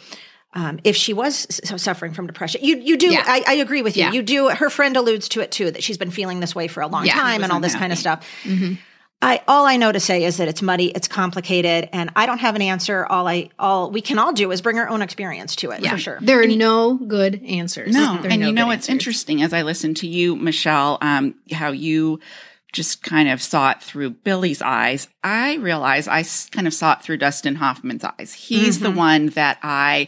[0.56, 1.48] Um, if she was
[1.82, 3.12] suffering from depression, you you do.
[3.12, 3.24] Yeah.
[3.26, 4.04] I, I agree with you.
[4.04, 4.12] Yeah.
[4.12, 4.50] You do.
[4.50, 7.08] Her friend alludes to it too that she's been feeling this way for a long
[7.08, 8.24] Yeah, time and all this kind of stuff.
[9.24, 12.40] I all I know to say is that it's muddy, it's complicated, and I don't
[12.40, 13.06] have an answer.
[13.06, 15.92] All I all we can all do is bring our own experience to it yeah.
[15.92, 16.18] for sure.
[16.22, 17.94] There are no good answers.
[17.94, 18.90] No, and no you know good what's answers.
[18.90, 22.20] interesting as I listened to you, Michelle, um, how you
[22.74, 25.08] just kind of saw it through Billy's eyes.
[25.24, 28.34] I realize I kind of saw it through Dustin Hoffman's eyes.
[28.34, 28.84] He's Mm-hmm.
[28.84, 30.08] the one that I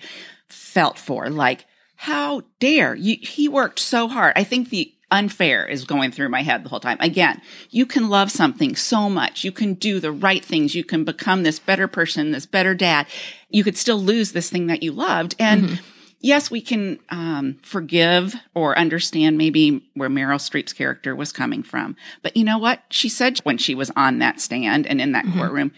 [0.49, 1.29] felt for.
[1.29, 3.17] Like, how dare you?
[3.21, 4.33] He worked so hard.
[4.35, 6.97] I think the unfair is going through my head the whole time.
[6.99, 9.43] Again, you can love something so much.
[9.43, 10.75] You can do the right things.
[10.75, 13.07] You can become this better person, this better dad.
[13.49, 15.35] You could still lose this thing that you loved.
[15.39, 15.79] And
[16.19, 21.95] yes, we can um, forgive or understand maybe where Meryl Streep's character was coming from.
[22.23, 22.81] But you know what?
[22.89, 25.71] She said when she was on that stand and in that courtroom,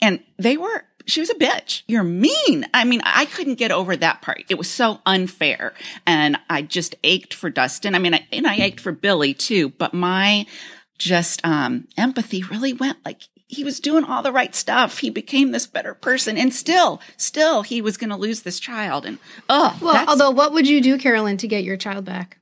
[0.00, 1.82] and they were, she was a bitch.
[1.86, 2.66] You're mean.
[2.72, 4.44] I mean, I couldn't get over that part.
[4.48, 5.74] It was so unfair.
[6.06, 7.94] And I just ached for Dustin.
[7.94, 10.46] I mean, I, and I ached for Billy too, but my
[10.98, 15.00] just um, empathy really went like, he was doing all the right stuff.
[15.00, 19.04] He became this better person, and still, still, he was going to lose this child.
[19.04, 19.18] And
[19.50, 22.38] oh, Well, although, what would you do, Carolyn, to get your child back?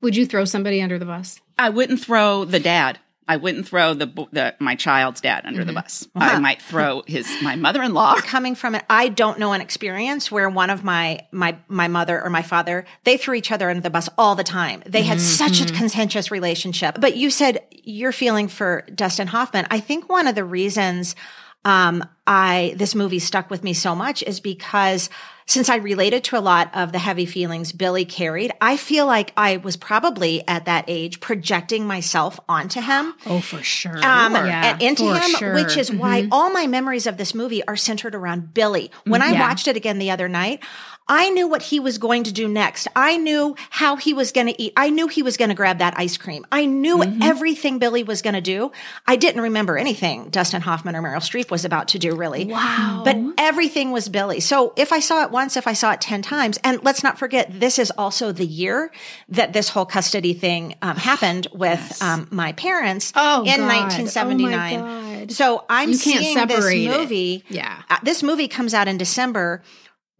[0.00, 1.40] Would you throw somebody under the bus?
[1.58, 2.98] I wouldn't throw the dad.
[3.28, 5.80] I wouldn't throw the, the my child's dad under the mm-hmm.
[5.80, 6.08] bus.
[6.14, 6.40] I uh-huh.
[6.40, 8.16] might throw his my mother-in-law.
[8.18, 12.22] Coming from it, I don't know an experience where one of my my my mother
[12.22, 14.82] or my father they threw each other under the bus all the time.
[14.86, 15.26] They had mm-hmm.
[15.26, 15.76] such a mm-hmm.
[15.76, 16.98] contentious relationship.
[17.00, 19.66] But you said you're feeling for Dustin Hoffman.
[19.70, 21.16] I think one of the reasons
[21.64, 25.10] um, I this movie stuck with me so much is because
[25.48, 29.32] since I related to a lot of the heavy feelings Billy carried, I feel like
[29.36, 33.96] I was probably at that age projecting myself onto him Oh, for sure.
[34.04, 35.54] um, Yeah, and into him, sure.
[35.54, 38.90] which is why all my memories of this movie are centered around Billy.
[39.04, 39.40] When I Yeah.
[39.48, 40.60] watched it again the other night,
[41.08, 42.88] I knew what he was going to do next.
[42.96, 44.72] I knew how he was going to eat.
[44.76, 46.44] I knew he was going to grab that ice cream.
[46.50, 48.72] I knew everything Billy was going to do.
[49.06, 52.46] I didn't remember anything Dustin Hoffman or Meryl Streep was about to do, really.
[52.46, 53.02] Wow.
[53.04, 54.40] But everything was Billy.
[54.40, 57.18] So if I saw it once, if I saw it 10 times, and let's not
[57.18, 58.90] forget, this is also the year
[59.28, 63.68] that this whole custody thing um, happened with um, my parents Oh, in God.
[63.68, 64.80] 1979.
[64.80, 65.26] Oh.
[65.28, 66.88] So I'm You seeing this it.
[66.98, 67.44] movie.
[67.48, 67.82] Yeah.
[67.88, 69.62] Uh, this movie comes out in December.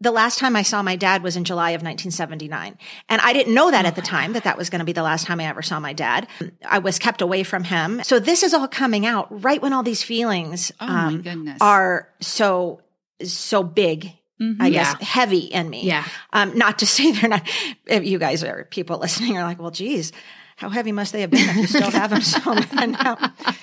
[0.01, 2.77] The last time I saw my dad was in July of 1979.
[3.09, 5.03] And I didn't know that at the time that that was going to be the
[5.03, 6.29] last time I ever saw my dad.
[6.69, 8.03] I was kept away from him.
[8.05, 11.25] So this is all coming out right when all these feelings Oh um,
[11.63, 12.83] are so
[13.23, 14.13] so big.
[14.61, 15.07] I guess Yeah.
[15.07, 15.85] heavy in me.
[15.85, 16.05] Yeah.
[16.31, 17.49] Um, not to say they're not.
[17.87, 20.13] If you guys are people listening are like, well, geez,
[20.57, 22.39] how heavy must they have been if you still have them so
[22.87, 23.17] no,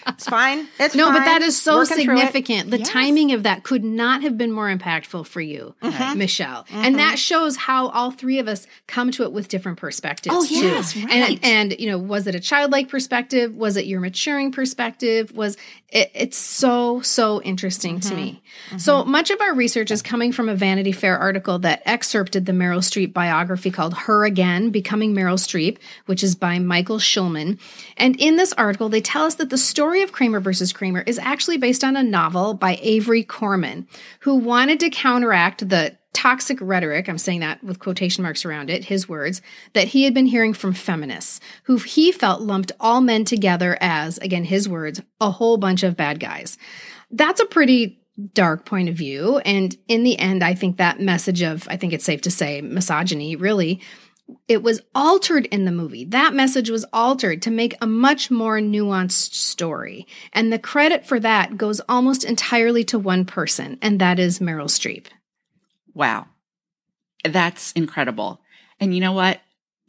[0.09, 0.67] It's fine.
[0.79, 2.69] It's No, but that is so Working significant.
[2.69, 6.17] The timing of that could not have been more impactful for you, Mm-hmm.
[6.19, 6.65] Michelle.
[6.71, 10.35] And that shows how all three of us come to it with different perspectives.
[10.37, 10.55] Oh, too.
[10.55, 11.39] yes, And, right.
[11.43, 13.55] and you know, was it a childlike perspective?
[13.55, 15.31] Was it your maturing perspective?
[15.35, 15.57] Was
[15.93, 18.41] it, it's so so interesting to me.
[18.67, 18.77] Mm-hmm.
[18.79, 22.51] So much of our research is coming from a Vanity Fair article that excerpted the
[22.51, 25.77] Meryl Streep biography called "Her Again: Becoming Meryl Streep,"
[26.07, 27.59] which is by Michael Schulman.
[27.95, 31.19] And in this article, they tell us that the story of Kramer versus Kramer is
[31.19, 33.87] actually based on a novel by Avery Corman,
[34.21, 38.85] who wanted to counteract the toxic rhetoric, I'm saying that with quotation marks around it,
[38.85, 39.41] his words,
[39.73, 44.17] that he had been hearing from feminists, who he felt lumped all men together as,
[44.19, 46.57] again, his words, a whole bunch of bad guys.
[47.11, 47.99] That's a pretty
[48.33, 49.39] dark point of view.
[49.39, 52.61] And in the end, I think that message of, I think it's safe to say,
[52.61, 53.81] misogyny really
[54.47, 56.05] it was altered in the movie.
[56.05, 60.07] That message was altered to make a much more nuanced story.
[60.31, 64.65] And the credit for that goes almost entirely to one person, and that is Meryl
[64.65, 65.07] Streep.
[65.93, 66.27] Wow.
[67.23, 68.41] That's incredible.
[68.79, 69.39] And you know what?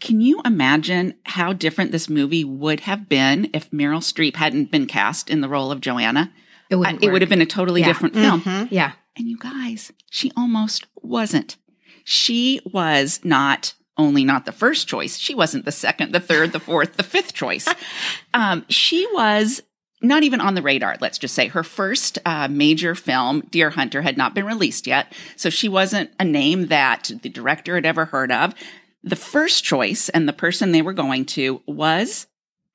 [0.01, 4.87] Can you imagine how different this movie would have been if Meryl Streep hadn't been
[4.87, 6.33] cast in the role of Joanna?
[6.71, 7.87] It I- it would have been a totally Yeah.
[7.89, 8.69] different film.
[8.71, 8.93] Yeah.
[9.17, 11.57] And you guys, she almost wasn't.
[12.05, 16.59] She was not only not the first choice, she wasn't the second, the third, the
[16.61, 17.67] fourth, the fifth choice.
[18.35, 19.63] um, she was
[20.07, 21.49] not even on the radar, let's just say.
[21.49, 25.13] Her first uh, major film, Deer Hunter, had not been released yet.
[25.37, 28.55] So she wasn't a name that the director had ever heard of.
[29.03, 32.27] The first choice and the person they were going to was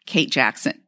[0.06, 0.82] Kate Jackson.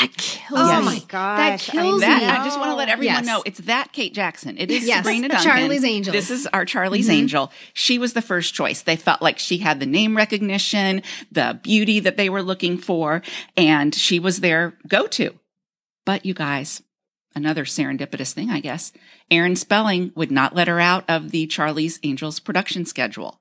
[0.00, 0.84] That kills Oh me.
[0.84, 1.38] my gosh.
[1.38, 2.28] That I kills That, me.
[2.28, 3.24] I just want to let everyone Yes.
[3.26, 4.58] know it's that Kate Jackson.
[4.58, 5.44] It is Yes, Sabrina Duncan.
[5.50, 6.12] Charlie's Angel.
[6.12, 7.50] This is our Charlie's Angel.
[7.72, 8.82] She was the first choice.
[8.82, 13.22] They felt like she had the name recognition, the beauty that they were looking for,
[13.56, 15.38] and she was their go-to.
[16.06, 16.82] But you guys,
[17.34, 18.92] another serendipitous thing, I guess.
[19.30, 23.38] Aaron Spelling would not let her out of the Charlie's Angels production schedule.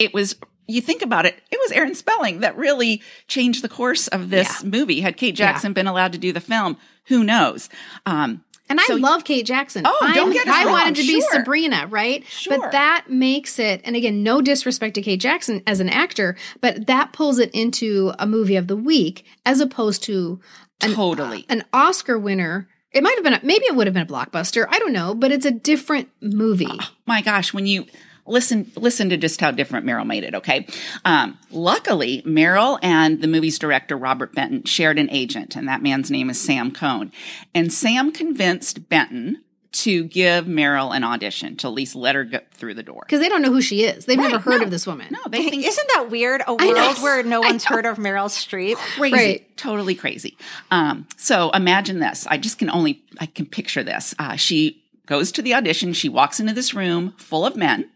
[0.00, 0.34] It was
[0.66, 4.64] you think about it, it was Aaron Spelling that really changed the course of this
[4.64, 5.02] movie.
[5.02, 7.68] Had Kate Jackson been allowed to do the film, who knows?
[8.06, 9.82] Um, And I So- love Kate Jackson.
[9.86, 11.20] Oh, don't I'm- get us I wrong, wanted to be.
[11.20, 12.24] Sabrina, right?
[12.30, 12.58] Sure.
[12.58, 16.86] But that makes it, and again, no disrespect to Kate Jackson as an actor, but
[16.86, 20.40] that pulls it into a movie of the week as opposed to
[20.80, 21.46] Totally.
[21.48, 22.68] an Oscar winner.
[22.92, 24.66] It might have been, a, maybe it would have been a blockbuster.
[24.68, 26.78] I don't know, but it's a different movie.
[27.06, 27.86] my gosh, when you
[28.26, 30.34] listen, listen to just how different Meryl made it.
[30.34, 30.66] Okay.
[31.04, 36.10] Um, luckily, Meryl and the movie's director, Robert Benton, shared an agent, and that man's
[36.10, 37.12] name is Sam Cohn.
[37.54, 39.42] And Sam convinced Benton
[39.84, 43.02] to give Meryl an audition to at least let her get through the door.
[43.04, 44.06] Because they don't know who she is.
[44.06, 45.08] They've never heard no, of this woman.
[45.10, 46.40] No, they think Isn't that weird?
[46.40, 46.72] A I know.
[46.72, 48.76] world where no one's heard of Meryl Streep.
[48.76, 49.56] crazy, Right.
[49.58, 50.38] totally crazy.
[50.70, 52.26] Um, so imagine this.
[52.26, 54.14] I just can only, I can picture this.
[54.18, 55.92] Uh, she goes to the audition.
[55.92, 57.90] She walks into this room full of men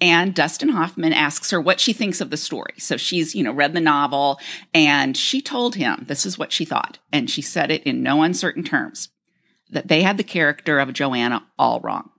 [0.00, 2.74] and Dustin Hoffman asks her what she thinks of the story.
[2.78, 4.38] So she's, you know, read the novel
[4.72, 6.98] and she told him this is what she thought.
[7.12, 9.08] And she said it in no uncertain terms
[9.70, 12.10] that they had the character of Joanna all wrong.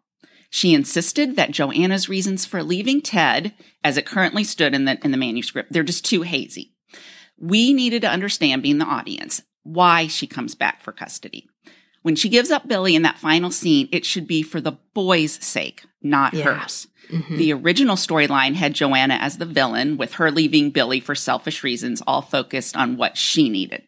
[0.50, 5.12] She insisted that Joanna's reasons for leaving Ted, as it currently stood in the, in
[5.12, 6.74] the manuscript, they're just too hazy.
[7.38, 11.48] We needed to understand, being the audience, why she comes back for custody.
[12.02, 15.34] When she gives up Billy in that final scene, it should be for the boy's
[15.46, 16.56] sake, not Yeah.
[16.56, 16.88] hers.
[17.12, 17.38] Mm-hmm.
[17.38, 22.02] The original storyline had Joanna as the villain, with her leaving Billy for selfish reasons,
[22.08, 23.84] all focused on what she needed.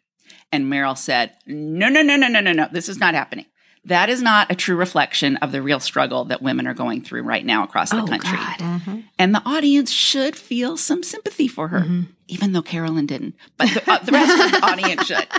[0.52, 2.68] And Meryl said, No, no, no, no, no, no, no.
[2.72, 3.46] This is not happening.
[3.86, 7.24] That is not a true reflection of the real struggle that women are going through
[7.24, 8.38] right now across the Oh, country.
[8.38, 9.04] God.
[9.18, 12.02] And the audience should feel some sympathy for her, Mm-hmm.
[12.28, 13.36] even though Carolyn didn't.
[13.58, 15.28] But the, uh, the rest of the audience should.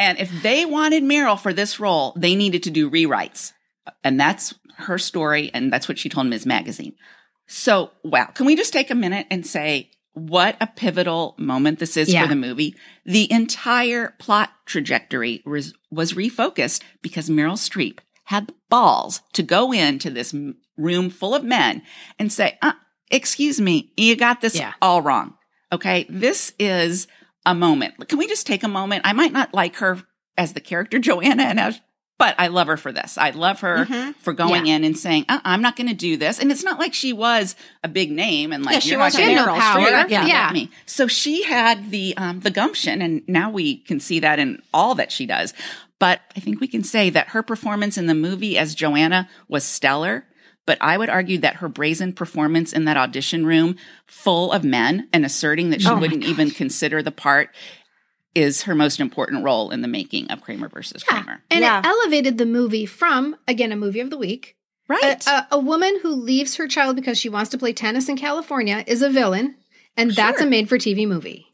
[0.00, 3.52] And if they wanted Meryl for this role, they needed to do rewrites.
[4.04, 5.50] And that's her story.
[5.52, 6.46] And that's what she told Ms.
[6.46, 6.94] Magazine.
[7.48, 8.26] So, wow.
[8.26, 12.22] Can we just take a minute and say what a pivotal moment this is Yeah.
[12.22, 12.74] for the movie?
[13.04, 19.72] The entire plot trajectory was, was refocused because Meryl Streep had the balls to go
[19.72, 21.82] into this m- room full of men
[22.18, 22.72] and say, uh,
[23.10, 24.74] excuse me, you got this Yeah.
[24.82, 25.34] all wrong.
[25.72, 26.06] Okay.
[26.08, 27.06] This is
[27.46, 28.08] a moment.
[28.08, 29.02] Can we just take a moment?
[29.06, 30.02] I might not like her
[30.36, 31.80] as the character Joanna and as
[32.18, 33.16] but I love her for this.
[33.16, 34.10] I love her Mm-hmm.
[34.20, 36.78] for going in and saying, uh, "I'm not going to do this." And it's not
[36.78, 37.54] like she was
[37.84, 39.92] a big name and like Yeah, she you're not wasn't gonna- Meryl you're Streep.
[39.92, 40.50] not gonna Yeah.
[40.52, 40.70] me.
[40.86, 44.94] So she had the um, the gumption, and now we can see that in all
[44.96, 45.54] that she does.
[46.00, 49.64] But I think we can say that her performance in the movie as Joanna was
[49.64, 50.24] stellar.
[50.66, 53.76] But I would argue that her brazen performance in that audition room,
[54.06, 57.54] full of men, and asserting that she Oh wouldn't even consider the part,
[58.38, 61.42] is her most important role in the making of Kramer versus Kramer.
[61.50, 61.80] And Yeah.
[61.80, 64.54] it elevated the movie from, again, a movie of the week.
[64.88, 65.26] Right.
[65.26, 68.84] a, a woman who leaves her child because she wants to play tennis in California
[68.86, 69.56] is a villain,
[69.98, 71.46] and that's a made for TV movie.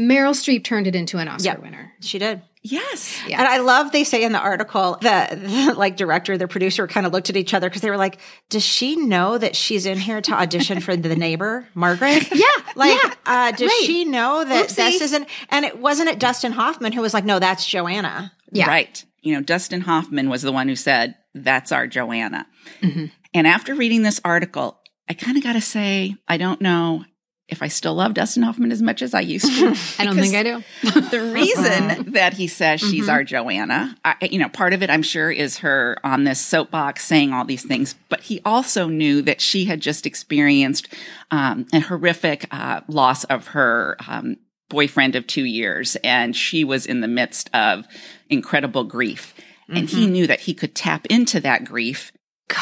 [0.00, 1.62] Meryl Streep turned it into an Oscar Yep.
[1.62, 1.92] winner.
[2.00, 2.42] She did.
[2.62, 3.18] yes.
[3.26, 3.38] Yeah.
[3.40, 7.06] And I love they say in the article that the like director, the producer kind
[7.06, 9.98] of looked at each other because they were like, "Does she know that she's in
[9.98, 12.28] here to audition for the neighbor, Margaret?
[12.34, 13.82] Yeah, like, yeah, uh, does right.
[13.86, 14.74] she know that Oopsie.
[14.76, 18.66] this isn't?" And it wasn't it Dustin Hoffman who was like, "No, that's Joanna." Yeah.
[18.68, 19.04] Right.
[19.22, 22.46] You know, Dustin Hoffman was the one who said, that's our Joanna.
[22.82, 23.04] Mm-hmm.
[23.34, 27.04] And after reading this article, I kind of got to say, I don't know
[27.50, 29.68] if I still love Dustin Hoffman as much as I used to.
[29.98, 30.62] I don't think I do.
[31.10, 33.10] the reason that he says she's Mm-hmm.
[33.10, 37.04] our Joanna, I, you know, part of it I'm sure is her on this soapbox
[37.04, 40.88] saying all these things, but he also knew that she had just experienced
[41.30, 44.36] um, a horrific uh, loss of her um,
[44.68, 47.86] boyfriend of two years, and she was in the midst of
[48.28, 49.34] incredible grief,
[49.68, 50.12] and he Mm-hmm.
[50.12, 52.12] knew that he could tap into that grief
[52.48, 52.58] God.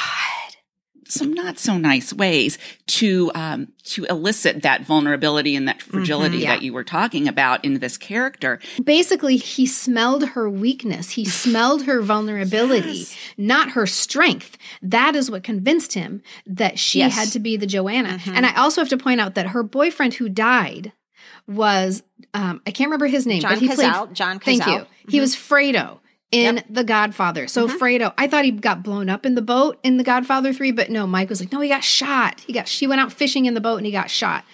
[1.08, 6.54] Some not so nice ways to um, to elicit that vulnerability and that fragility yeah.
[6.54, 8.60] that you were talking about in this character.
[8.82, 11.10] Basically, he smelled her weakness.
[11.10, 13.06] He smelled her vulnerability,
[13.36, 14.56] not her strength.
[14.82, 17.14] That is what convinced him that she Yes.
[17.14, 18.18] had to be the Joanna.
[18.26, 20.92] And I also have to point out that her boyfriend who died
[21.46, 22.02] was
[22.34, 24.04] um, I can't remember his name, John but he Cazale.
[24.04, 24.80] played John Thank Cazale.
[24.80, 24.86] you.
[25.08, 25.98] He was Fredo
[26.30, 27.48] in The Godfather.
[27.48, 27.76] So Mm-hmm.
[27.78, 30.90] Fredo, I thought he got blown up in the boat in The Godfather 3, but
[30.90, 32.40] no, Mike was like, no, he got shot.
[32.40, 34.44] He got, she went out fishing in the boat and he got shot.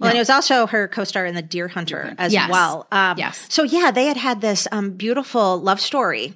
[0.00, 2.50] Well, and it was also her co-star in The Deer Hunter as Yes.
[2.50, 2.88] well.
[2.90, 3.46] Um, Yes.
[3.50, 6.34] So yeah, they had had this um, beautiful love story,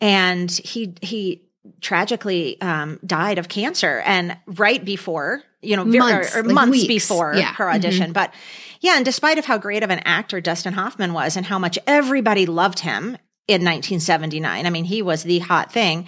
[0.00, 1.42] and he he
[1.80, 6.72] tragically um, died of cancer, and right before you know, Months, or, or like months
[6.72, 6.86] weeks.
[6.88, 7.44] before Yeah.
[7.46, 7.54] Mm-hmm.
[7.54, 8.34] her audition, but
[8.80, 11.78] yeah, and despite of how great of an actor Dustin Hoffman was, and how much
[11.86, 13.16] everybody loved him
[13.46, 16.06] in 1979, I mean, he was the hot thing.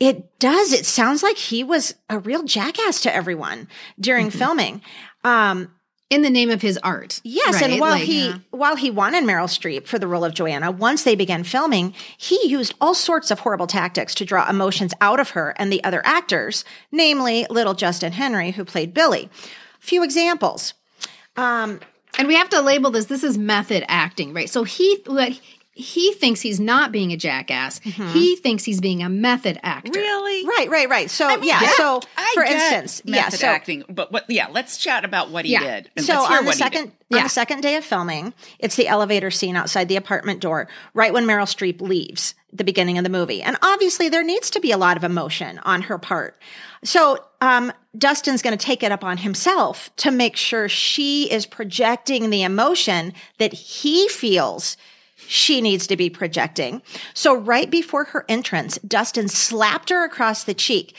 [0.00, 0.72] It does.
[0.72, 4.38] It sounds like he was a real jackass to everyone during Mm-hmm.
[4.38, 4.82] filming.
[5.24, 5.70] Um,
[6.10, 7.20] In the name of his art.
[7.24, 7.80] Yes, and right?
[7.80, 8.38] while Like, he yeah.
[8.50, 12.38] while he wanted Meryl Streep for the role of Joanna, once they began filming, he
[12.46, 16.02] used all sorts of horrible tactics to draw emotions out of her and the other
[16.04, 19.30] actors, namely little Justin Henry, who played Billy.
[19.80, 20.74] Few examples.
[21.36, 21.80] Um,
[22.18, 23.06] And we have to label this.
[23.06, 24.48] This is method acting, right?
[24.50, 25.02] So he
[25.76, 27.80] he thinks he's not being a jackass.
[27.80, 28.08] Mm-hmm.
[28.10, 29.90] He thinks he's being a method actor.
[29.92, 30.46] Really?
[30.46, 31.10] Right, right, right.
[31.10, 34.24] So yeah, so I for get instance, yeah, so acting, but what?
[34.28, 35.80] Yeah, let's chat about what he Yeah.
[35.80, 35.90] did.
[36.04, 36.56] So on the what he did.
[36.58, 40.68] second on the second day of filming, it's the elevator scene outside the apartment door,
[40.94, 43.42] right when Meryl Streep leaves the beginning of the movie.
[43.42, 46.40] And obviously there needs to be a lot of emotion on her part.
[46.84, 51.46] So um, Dustin's going to take it up on himself to make sure she is
[51.46, 54.76] projecting the emotion that he feels
[55.28, 56.82] she needs to be projecting.
[57.14, 60.96] So right before her entrance, Dustin slapped her across the cheek.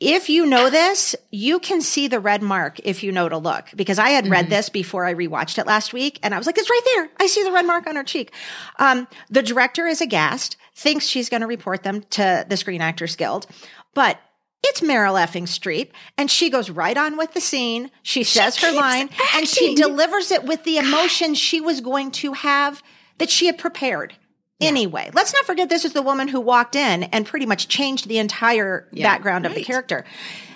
[0.00, 3.70] If you know this, you can see the red mark if you know to look
[3.76, 6.58] because I had read this before I rewatched it last week and I was like,
[6.58, 7.10] it's right there.
[7.20, 8.32] I see the red mark on her cheek.
[8.78, 13.16] Um, the director is aghast, thinks she's going to report them to the Screen Actors
[13.16, 13.46] Guild,
[13.94, 14.18] but
[14.64, 17.90] it's Meryl effing Streep and she goes right on with the scene.
[18.02, 22.10] She says her keeps line and she delivers it with the emotion she was going
[22.12, 22.82] to have
[23.18, 24.14] that she had prepared.
[24.60, 28.08] Anyway, let's not forget this is the woman who walked in and pretty much changed
[28.08, 30.04] the entire background of the character.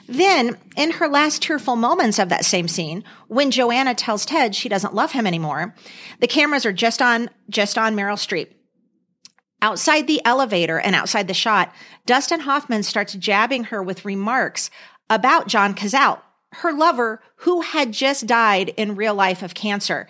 [0.08, 4.70] Then, in her last tearful moments of that same scene, when Joanna tells Ted she
[4.70, 5.74] doesn't love him anymore,
[6.20, 8.48] the cameras are just on just on Meryl Streep.
[9.60, 11.74] Outside the elevator and outside the shot,
[12.06, 14.70] Dustin Hoffman starts jabbing her with remarks
[15.10, 16.20] about John Cazale,
[16.52, 20.08] her lover who had just died in real life of cancer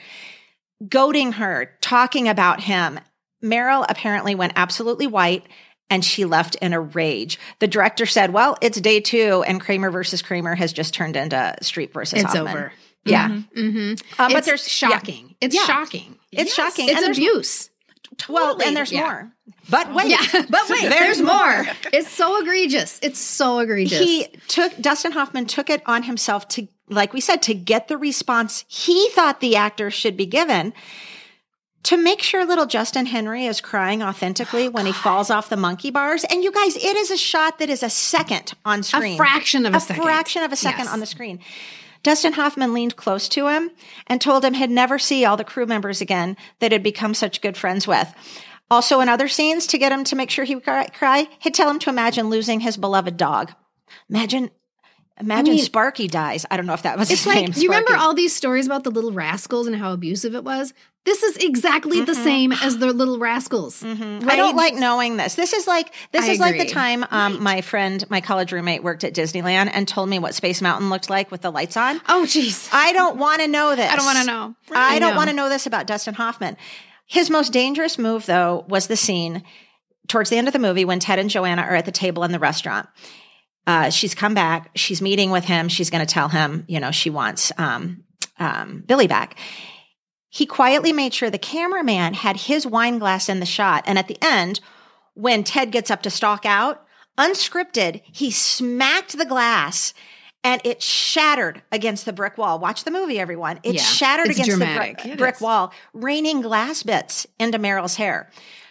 [0.86, 3.00] goading her, talking about him.
[3.42, 5.44] Meryl apparently went absolutely white
[5.90, 7.38] and she left in a rage.
[7.60, 11.56] The director said, Well, it's day two, and Kramer versus Kramer has just turned into
[11.62, 12.48] Streep versus It's Hoffman.
[12.48, 12.72] over.
[13.04, 13.28] Yeah.
[13.56, 14.20] Mm-hmm.
[14.20, 14.88] Um, but there's yeah.
[14.90, 15.34] shocking.
[15.40, 15.64] It's Yeah.
[15.64, 16.16] shocking.
[16.30, 16.88] It's shocking.
[16.88, 17.70] It's and there's- abuse.
[18.28, 19.00] Well, and there's Yeah.
[19.02, 19.32] more.
[19.70, 20.18] But wait, Yeah,
[20.50, 21.66] but wait, there's, more.
[21.92, 22.98] It's so egregious.
[23.02, 23.98] It's so egregious.
[23.98, 27.96] He took Dustin Hoffman took it on himself to, like we said, to get the
[27.96, 30.72] response he thought the actor should be given.
[31.84, 35.56] To make sure little Justin Henry is crying authentically oh, when he falls off the
[35.56, 36.24] monkey bars.
[36.24, 39.14] And you guys, it is a shot that is a second on screen.
[39.14, 40.02] A fraction of a a second.
[40.02, 40.92] fraction of a second Yes.
[40.92, 41.38] on the screen.
[42.02, 43.70] Dustin Hoffman leaned close to him
[44.06, 47.40] and told him he'd never see all the crew members again that had become such
[47.40, 48.12] good friends with.
[48.70, 51.70] Also, in other scenes, to get him to make sure he would cry he'd tell
[51.70, 53.52] him to imagine losing his beloved dog.
[54.10, 54.50] Imagine,
[55.20, 56.46] imagine mean- Sparky dies.
[56.50, 57.52] I don't know if that was It's like name.
[57.56, 60.72] you remember all these stories about the little rascals and how abusive it was.
[61.04, 63.82] This is exactly the same as the little rascals.
[63.82, 64.28] Mm-hmm.
[64.28, 65.36] I don't like knowing this.
[65.36, 68.82] This is like this I is like the time um, my friend, my college roommate,
[68.82, 72.00] worked at Disneyland and told me what Space Mountain looked like with the lights on.
[72.08, 72.68] Oh, jeez.
[72.72, 73.90] I don't want to know this.
[73.90, 74.54] I don't want to know.
[74.72, 76.56] I don't want to know this about Dustin Hoffman.
[77.06, 79.42] His most dangerous move, though, was the scene
[80.08, 82.32] towards the end of the movie when Ted and Joanna are at the table in
[82.32, 82.86] the restaurant.
[83.68, 84.70] Uh, she's come back.
[84.74, 85.68] She's meeting with him.
[85.68, 88.02] She's going to tell him, you know, she wants um,
[88.38, 89.38] um, Billy back.
[90.30, 93.84] He quietly made sure the cameraman had his wine glass in the shot.
[93.86, 94.60] And at the end,
[95.12, 96.82] when Ted gets up to stalk out,
[97.18, 99.92] unscripted, he smacked the glass
[100.42, 102.58] and it shattered against the brick wall.
[102.58, 103.60] Watch the movie, everyone.
[103.62, 104.96] It Yeah, shattered against dramatic.
[105.02, 108.30] the brick, brick wall, raining glass bits into Meryl's hair.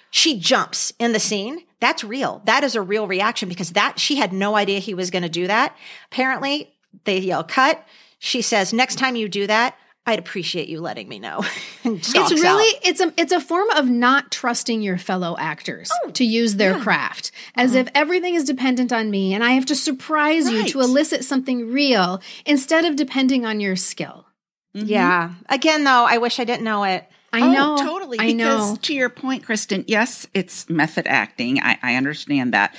[0.09, 1.66] She jumps in the scene.
[1.79, 2.41] That's real.
[2.45, 5.29] That is a real reaction because that she had no idea he was going to
[5.29, 5.75] do that.
[6.11, 6.73] Apparently,
[7.05, 7.85] they yell cut.
[8.19, 9.75] She says, "Next time you do that,
[10.05, 11.43] I'd appreciate you letting me know."
[11.83, 12.57] And stalks It's out.
[12.57, 16.55] really it's a it's a form of not trusting your fellow actors Oh, to use
[16.57, 17.79] their craft as Uh-huh.
[17.81, 21.71] if everything is dependent on me and I have to surprise you to elicit something
[21.71, 24.25] real instead of depending on your skill.
[24.73, 25.31] yeah.
[25.47, 27.05] Again, though, I wish I didn't know it.
[27.33, 28.19] I oh, know totally.
[28.19, 28.77] I because know.
[28.83, 31.59] to your point, Kristen, yes, it's method acting.
[31.61, 32.75] I, I understand that.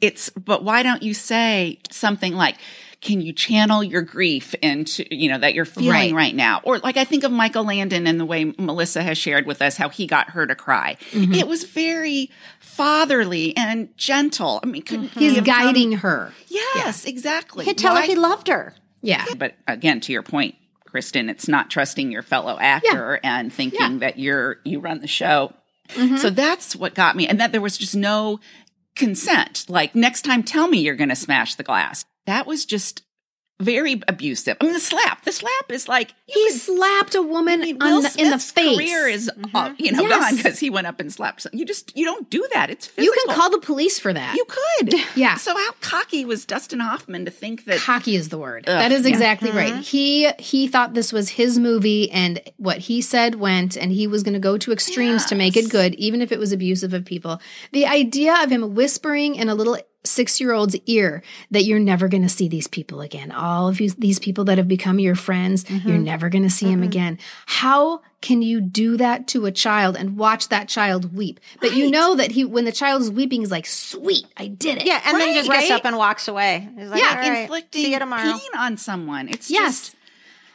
[0.00, 2.56] It's, but why don't you say something like,
[3.00, 6.12] can you channel your grief into, you know, that you're feeling Right.
[6.14, 6.60] right, now?
[6.64, 9.76] Or like I think of Michael Landon and the way Melissa has shared with us
[9.76, 10.96] how he got her to cry.
[11.12, 11.34] Mm-hmm.
[11.34, 14.60] It was very fatherly and gentle.
[14.62, 16.32] I mean, he He's have come- guiding her.
[16.48, 17.64] Yes, exactly.
[17.64, 18.74] He could tell her he loved her.
[19.02, 19.24] Yeah.
[19.36, 20.54] but again, to your point,
[20.94, 23.88] Kristen, it's not trusting your fellow actor and thinking Yeah.
[23.88, 23.98] Mm-hmm.
[23.98, 25.52] that you're you run the show.
[26.18, 28.38] So that's what got me, and that there was just no
[28.94, 29.66] consent.
[29.68, 32.04] Like next time, tell me you're going to smash the glass.
[32.26, 33.02] That was just
[33.60, 34.56] very abusive.
[34.60, 35.24] I mean, the slap.
[35.24, 38.30] The slap is like He could- slapped a woman I mean, on Will the, in
[38.30, 38.76] the Smith's face.
[38.76, 40.20] Career is uh, you know Yes.
[40.30, 41.42] gone because he went up and slapped.
[41.42, 42.70] some- You just you don't do that.
[42.70, 43.04] It's physical.
[43.04, 44.34] you can call the police for that.
[44.36, 44.94] You could.
[45.14, 45.36] Yeah.
[45.36, 47.78] So how cocky was Dustin Hoffman to think that?
[47.78, 48.64] cocky is the word.
[48.66, 49.10] that is yeah.
[49.10, 49.76] exactly right.
[49.82, 54.22] He he thought this was his movie and what he said went and he was
[54.24, 57.04] going to go to extremes to make it good even if it was abusive of
[57.04, 57.40] people.
[57.72, 62.28] The idea of him whispering in a little 6-year-old's ear that you're never going to
[62.28, 63.32] see these people again.
[63.32, 66.66] All of you, these people that have become your friends, you're never going to see
[66.66, 67.18] them again.
[67.46, 71.40] How can you do that to a child and watch that child weep?
[71.60, 74.78] But you know that he when the child is weeping he's like, "Sweet, I did
[74.78, 75.72] it." Yeah, and then just gets Right?
[75.72, 76.68] up and walks away.
[76.78, 78.32] He's like, Yeah, all right, inflicting see you tomorrow.
[78.32, 79.28] pain on someone.
[79.28, 79.90] It's Yes.
[79.90, 79.96] just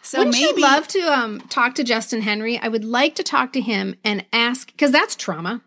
[0.01, 2.57] so Wouldn't maybe you love to um, talk to Justin Henry?
[2.57, 5.61] I would like to talk to him and ask because that's trauma.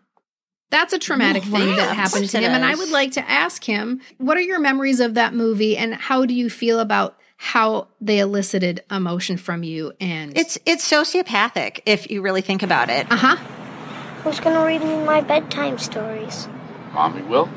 [0.73, 3.63] That's a traumatic thing yeah, that happened to him, and I would like to ask
[3.63, 7.89] him what are your memories of that movie, and how do you feel about how
[8.01, 9.93] they elicited emotion from you?
[10.01, 13.05] And It's it's sociopathic if you really think about it.
[13.11, 13.35] uh huh.
[14.23, 16.47] Who's gonna read me my bedtime stories?
[16.93, 17.47] Mommy will?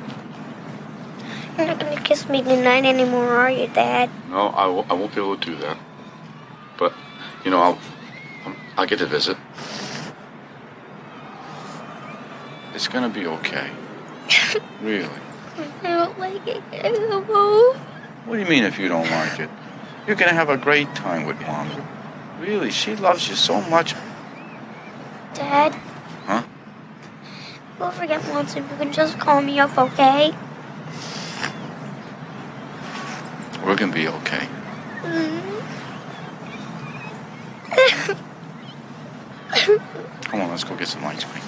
[1.56, 4.10] You're not gonna kiss me goodnight anymore, are you, Dad?
[4.28, 5.78] No, I w- I won't be able to do that.
[6.76, 6.92] But,
[7.46, 7.78] you know, I'll,
[8.44, 9.38] I'm- I'll get to visit.
[12.76, 13.70] It's gonna be okay.
[14.82, 15.08] really.
[15.82, 17.74] I don't like it anymore.
[18.26, 19.48] What do you mean if you don't like it?
[20.06, 21.70] You're gonna have a great time with mom.
[22.38, 23.94] Really, she loves you so much.
[25.32, 25.72] Dad?
[26.26, 26.42] Huh?
[27.78, 30.34] Don't forget once if you can just call me up, okay?
[33.64, 34.46] We're gonna be okay.
[35.00, 35.62] Mm-hmm.
[40.24, 41.42] Come on, let's go get some ice cream.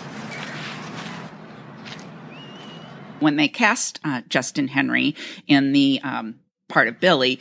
[3.20, 5.14] When they cast uh, Justin Henry
[5.46, 7.40] in the um, part of Billy,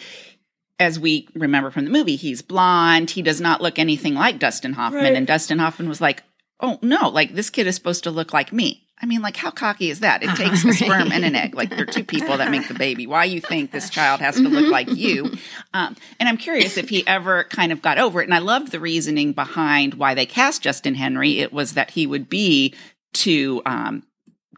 [0.80, 3.12] as we remember from the movie, he's blonde.
[3.12, 5.16] He does not look anything like Dustin Hoffman.
[5.16, 6.24] And Dustin Hoffman was like,
[6.60, 9.52] "Oh no, like this kid is supposed to look like me." I mean, like how
[9.52, 10.24] cocky is that?
[10.24, 11.56] It takes a sperm and an egg.
[11.56, 13.06] Like they're two people that make the baby.
[13.06, 15.32] Why you think this child has to look like you?
[15.74, 18.26] Um, and I'm curious if he ever kind of got over it.
[18.26, 21.40] And I loved the reasoning behind why they cast Justin Henry.
[21.40, 22.74] It was that he would be
[23.14, 24.04] to um,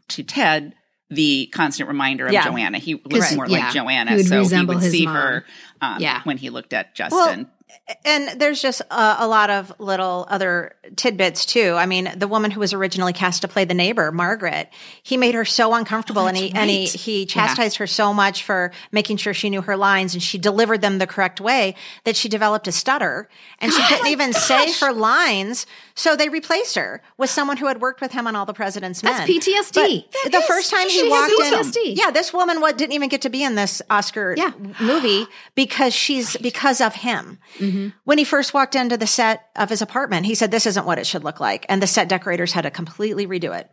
[0.10, 0.76] to Ted
[1.10, 2.46] the constant reminder of Yeah.
[2.46, 2.78] Joanna.
[2.78, 3.66] He looks more Yeah.
[3.66, 5.16] like Joanna, He so he would his see mom.
[5.16, 5.46] her
[5.82, 6.22] um, Yeah.
[6.24, 7.48] when he looked at Justin.
[8.06, 11.74] And there's just a, a lot of little other tidbits too.
[11.74, 14.70] I mean, the woman who was originally cast to play the neighbor, Margaret,
[15.02, 18.72] he made her so uncomfortable, and he and he he chastised her so much for
[18.92, 22.30] making sure she knew her lines and she delivered them the correct way that she
[22.30, 23.28] developed a stutter
[23.60, 25.66] and she oh couldn't even say her lines.
[25.96, 29.04] So they replaced her with someone who had worked with him on All the President's
[29.04, 29.14] Men.
[29.18, 30.06] That's PTSD.
[30.24, 31.98] But the first time he walked in, PTSD.
[31.98, 34.52] yeah, this woman what didn't even get to be in this Oscar Yeah.
[34.80, 37.40] movie because she's because of him.
[37.60, 37.90] Mm-hmm.
[38.04, 40.98] When he first walked into the set of his apartment, he said, "This isn't what
[41.00, 43.70] it should look like," and the set decorators had to completely redo it.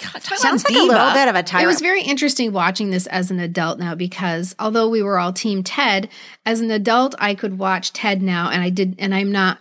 [0.00, 1.64] God, Sounds like a little bit of a tyrant.
[1.64, 5.32] It was very interesting watching this as an adult now because although we were all
[5.32, 6.08] team Ted,
[6.46, 9.58] as an adult I could watch Ted now and I did and I'm not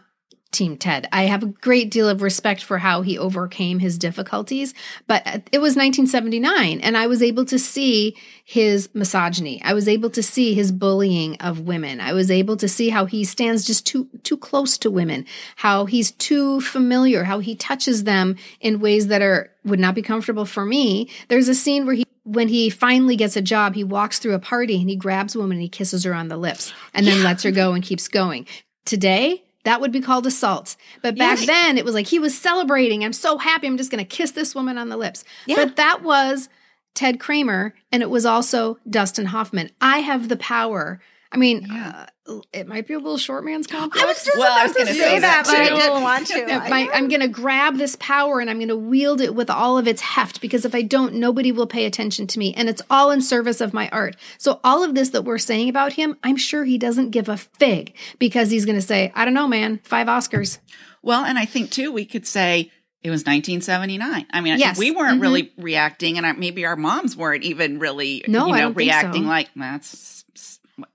[0.51, 1.07] team Ted.
[1.11, 4.73] I have a great deal of respect for how he overcame his difficulties,
[5.07, 9.61] but it was 1979 and I was able to see his misogyny.
[9.63, 12.01] I was able to see his bullying of women.
[12.01, 15.25] I was able to see how he stands just too too close to women,
[15.55, 20.01] how he's too familiar, how he touches them in ways that are would not be
[20.01, 21.09] comfortable for me.
[21.29, 24.39] There's a scene where he when he finally gets a job, he walks through a
[24.39, 27.23] party and he grabs a woman and he kisses her on the lips and then
[27.23, 28.45] lets her go and keeps going.
[28.85, 30.75] Today, that would be called assault.
[31.01, 31.47] But back Yes.
[31.47, 33.03] then, it was like he was celebrating.
[33.03, 33.67] I'm so happy.
[33.67, 35.23] I'm just going to kiss this woman on the lips.
[35.45, 35.55] Yeah.
[35.57, 36.49] But that was
[36.93, 39.69] Ted Kramer and it was also Dustin Hoffman.
[39.79, 40.99] I have the power.
[41.33, 42.07] I mean, uh,
[42.51, 44.29] it might be a little short man's complex.
[44.37, 46.45] Well, I was going to say that but I didn't want to.
[46.69, 49.77] My- I'm going to grab this power and I'm going to wield it with all
[49.77, 52.53] of its heft because if I don't, nobody will pay attention to me.
[52.53, 54.17] And it's all in service of my art.
[54.39, 57.37] So, all of this that we're saying about him, I'm sure he doesn't give a
[57.37, 60.59] fig because he's going to say, I don't know, man, five Oscars.
[61.01, 62.71] Well, and I think too, we could say
[63.03, 64.25] it was 1979.
[64.31, 64.77] I mean, Yes.
[64.77, 65.21] we weren't Mhm.
[65.23, 68.73] really reacting, and I, maybe our moms weren't even really, No, you I know, don't
[68.73, 68.77] so.
[68.77, 70.20] reacting like that's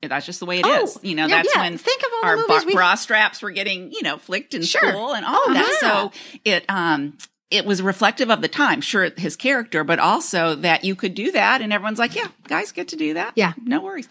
[0.02, 0.96] That's just the way it is.
[0.96, 1.62] Oh, You know, yeah, that's yeah.
[1.62, 4.54] when Think of all the our movies bra, bra straps were getting, you know, flicked
[4.54, 4.88] in Sure.
[4.90, 5.78] school and all Oh, of that.
[5.82, 5.88] yeah.
[5.88, 6.12] So
[6.44, 7.16] it, um,
[7.50, 11.30] it was reflective of the time, sure, his character, but also that you could do
[11.32, 13.32] that, and everyone's like, "Yeah, guys get to do that.
[13.36, 13.52] Yeah.
[13.64, 14.08] no worries."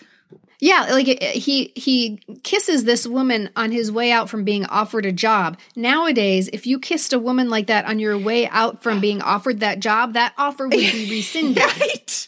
[0.62, 5.12] Yeah, like he he kisses this woman on his way out from being offered a
[5.12, 5.58] job.
[5.76, 9.60] Nowadays, if you kissed a woman like that on your way out from being offered
[9.60, 11.62] that job, that offer would be rescinded.
[11.62, 12.28] Right?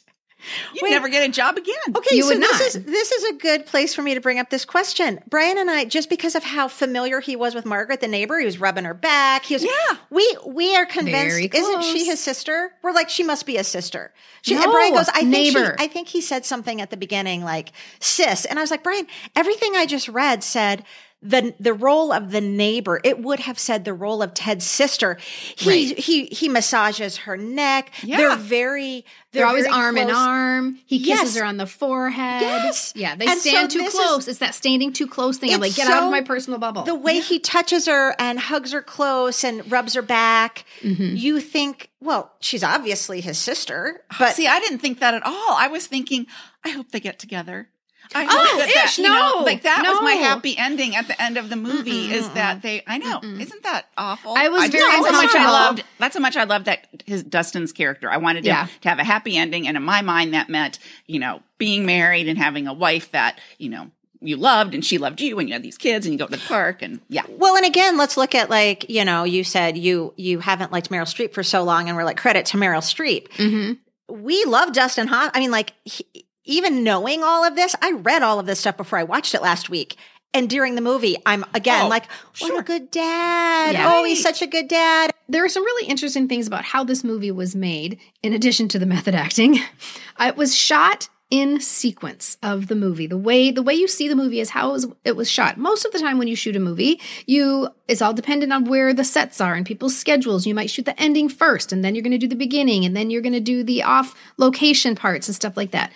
[0.73, 1.75] You'd never get a job again.
[1.95, 4.39] Okay, You so would this is this is a good place for me to bring
[4.39, 5.19] up this question.
[5.29, 8.45] Brian and I, just because of how familiar he was with Margaret, the neighbor, he
[8.45, 9.45] was rubbing her back.
[9.45, 9.97] He was, Yeah.
[10.09, 12.71] We we are convinced, isn't she his sister?
[12.81, 14.13] We're like, she must be a sister.
[14.41, 15.75] She, and Brian goes, I think neighbor.
[15.77, 18.83] she, I think he said something at the beginning like sis, and I was like,
[18.83, 20.83] Brian, everything I just read said.
[21.23, 25.17] The, the role of the neighbor, it would have said the role of Ted's sister.
[25.57, 27.91] He he he massages her neck.
[28.03, 28.17] Yeah.
[28.17, 30.79] They're very they're, They're always very arm in arm.
[30.85, 31.37] He kisses Yes.
[31.37, 32.41] her on the forehead.
[32.41, 32.93] Yes.
[32.95, 34.27] Yeah, they And so stand too this is- close.
[34.27, 35.51] it's that standing too close thing.
[35.53, 36.83] I'm like, get out of my personal bubble.
[36.83, 41.15] The way he touches her and hugs her close and rubs her back, Mm-hmm.
[41.15, 45.55] you think, well, she's obviously his sister, but See, I didn't think that at all.
[45.57, 46.27] I was thinking,
[46.63, 47.69] I hope they get together.
[48.15, 51.07] I hope Oh, that, that ish, know, no, like that was my happy ending at
[51.07, 52.11] the end of the movie.
[52.13, 52.83] Is that they?
[52.87, 54.33] I know, isn't that awful?
[54.35, 55.83] I was just- very that's how much I loved.
[55.99, 58.09] That's how much I loved that his Dustin's character.
[58.09, 58.67] I wanted him Yeah.
[58.81, 62.27] to have a happy ending, and in my mind, that meant you know being married
[62.27, 65.53] and having a wife that you know you loved and she loved you, and you
[65.53, 68.17] had these kids, and you go to the park, and yeah, well, and again, let's
[68.17, 71.63] look at like, you know, you said you you haven't liked Meryl Streep for so
[71.63, 73.27] long, and we're like, credit to Meryl Streep.
[73.33, 73.73] Mm-hmm.
[74.23, 75.31] We love Dustin Hoff.
[75.33, 76.05] I mean, like, he,
[76.47, 79.41] even knowing all of this, I read all of this stuff before I watched it
[79.41, 79.95] last week.
[80.33, 82.05] And during the movie, I'm again Oh, like,
[82.39, 82.59] what sure.
[82.59, 83.73] a good dad.
[83.73, 83.91] Yeah.
[83.93, 85.11] Oh, he's such a good dad.
[85.29, 88.79] there are some really interesting things about how this movie was made, in addition to
[88.79, 89.59] the method acting.
[90.17, 93.07] Uh, It was shot in sequence of the movie.
[93.07, 95.57] The way the way you see the movie is how it was, it was shot.
[95.57, 98.93] Most of the time when you shoot a movie, you it's all dependent on where
[98.93, 100.45] the sets are and people's schedules.
[100.45, 102.95] You might shoot the ending first and then you're going to do the beginning and
[102.95, 105.91] then you're going to do the off location parts and stuff like that.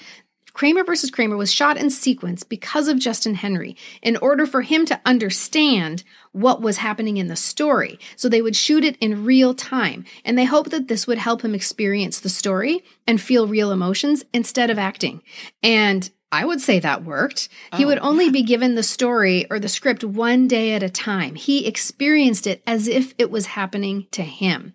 [0.53, 4.85] Kramer versus Kramer was shot in sequence because of Justin Henry in order for him
[4.85, 7.99] to understand what was happening in the story.
[8.15, 10.05] So they would shoot it in real time.
[10.25, 14.23] And they hoped that this would help him experience the story and feel real emotions
[14.33, 15.21] instead of acting.
[15.63, 17.49] And I would say that worked.
[17.75, 20.89] He oh, would only be given the story or the script one day at a
[20.89, 21.35] time.
[21.35, 24.73] He experienced it as if it was happening to him.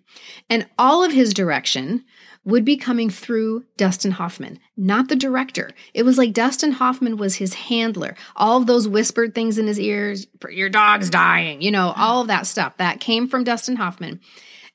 [0.51, 2.05] And all of his direction
[2.47, 5.71] would be coming through Dustin Hoffman, not the director.
[5.93, 8.15] It was like Dustin Hoffman was his handler.
[8.37, 12.27] All of those whispered things in his ears, your dog's dying, you know, all of
[12.27, 14.21] that stuff that came from Dustin Hoffman.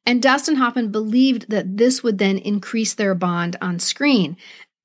[0.05, 4.37] And Dustin Hoffman believed that this would then increase their bond on screen.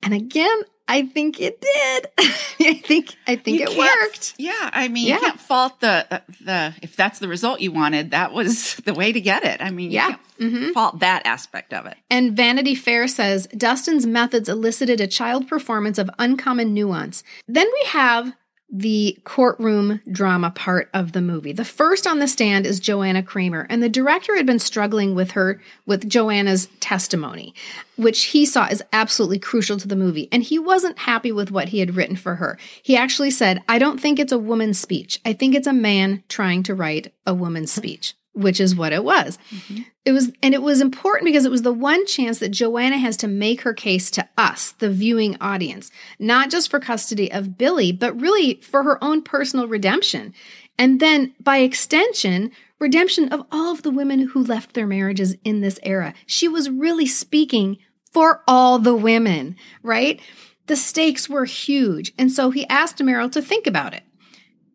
[0.02, 2.06] And again, I think it did.
[2.60, 4.34] I think I think You it worked.
[4.38, 5.16] Yeah, I mean, Yeah.
[5.16, 8.10] you can't fault the the if that's the result you wanted.
[8.12, 9.60] That was the way to get it.
[9.60, 10.16] I mean, you Yeah.
[10.40, 10.70] Mm-hmm.
[10.70, 11.96] fault that aspect of it.
[12.08, 17.24] And Vanity Fair says Dustin's methods elicited a child performance of uncommon nuance.
[17.48, 18.32] Then we have
[18.70, 21.52] the courtroom drama part of the movie.
[21.52, 25.30] The first on the stand is Joanna Kramer, and the director had been struggling with
[25.30, 27.54] her with Joanna's testimony,
[27.96, 30.28] which he saw as absolutely crucial to the movie.
[30.30, 32.58] And he wasn't happy with what he had written for her.
[32.82, 35.20] He actually said, I don't think it's a woman's speech.
[35.24, 39.02] I think it's a man trying to write a woman's speech, which is what it
[39.02, 39.36] was.
[39.50, 39.82] Mm-hmm.
[40.04, 43.16] It was, and it was important because it was the one chance that Joanna has
[43.18, 47.90] to make her case to us, the viewing audience, not just for custody of Billy,
[47.90, 50.32] but really for her own personal redemption.
[50.78, 55.60] And then by extension, redemption of all of the women who left their marriages in
[55.60, 56.14] this era.
[56.24, 57.78] She was really speaking
[58.12, 60.20] for all the women, right?
[60.66, 62.12] The stakes were huge.
[62.16, 64.04] And so he asked Meryl to think about it.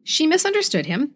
[0.03, 1.13] She misunderstood him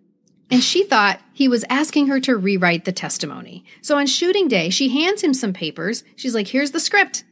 [0.50, 3.66] and she thought he was asking her to rewrite the testimony.
[3.82, 6.04] So on shooting day, she hands him some papers.
[6.16, 7.24] She's like, here's the script.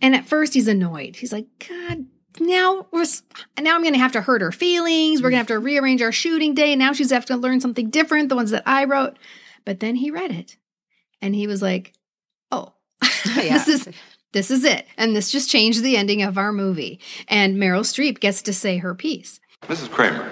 [0.00, 1.16] And at first he's annoyed.
[1.16, 2.06] He's like, God,
[2.38, 3.04] now we're
[3.60, 5.20] now I'm going to have to hurt her feelings.
[5.20, 6.76] We're going to have to rearrange our shooting day.
[6.76, 9.18] Now she's have to learn something different, the ones that I wrote.
[9.64, 10.56] But then he read it
[11.20, 11.92] and he was like,
[12.50, 12.74] oh,
[13.24, 13.88] this is
[14.32, 14.86] this is it.
[14.96, 17.00] And this just changed the ending of our movie.
[17.26, 19.40] And Meryl Streep gets to say her piece.
[19.62, 19.90] Mrs.
[19.90, 20.30] Kramer,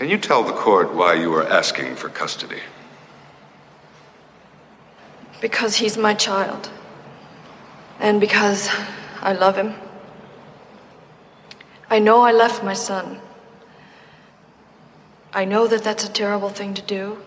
[0.00, 2.62] can you tell the court why you are asking for custody?
[5.42, 6.70] Because he's my child.
[7.98, 8.70] And because
[9.20, 9.74] I love him.
[11.90, 13.20] I know I left my son.
[15.34, 17.18] I know that that's a terrible thing to do.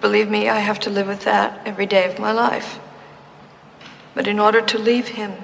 [0.00, 2.80] Believe me, I have to live with that every day of my life.
[4.12, 5.34] But in order to leave him,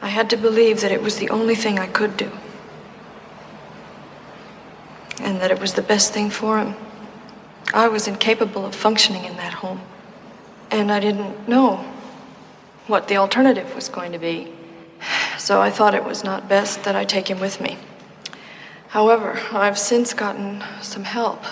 [0.00, 2.30] I had to believe that it was the only thing I could do.
[5.20, 6.74] And that it was the best thing for him.
[7.72, 9.80] I was incapable of functioning in that home.
[10.70, 11.76] And I didn't know
[12.86, 14.52] what the alternative was going to be.
[15.38, 17.78] So I thought it was not best that I take him with me.
[18.88, 21.44] However, I've since gotten some help.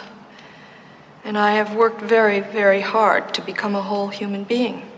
[1.25, 4.91] And I have worked very, very hard to become a whole human being.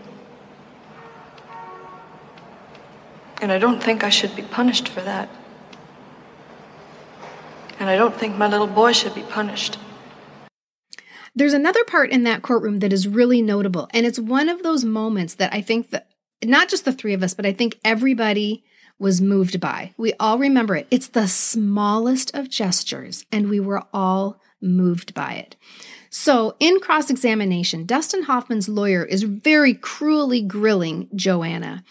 [3.41, 5.29] And I don't think I should be punished for that.
[7.79, 9.77] And I don't think my little boy should be punished.
[11.35, 13.87] There's another part in that courtroom that is really notable.
[13.93, 16.07] And it's one of those moments that I think that
[16.43, 18.63] not just the three of us, but I think everybody
[18.99, 19.93] was moved by.
[19.97, 20.87] We all remember it.
[20.89, 25.55] It's the smallest of gestures, and we were all moved by it.
[26.09, 31.83] So, in cross examination, Dustin Hoffman's lawyer is very cruelly grilling Joanna,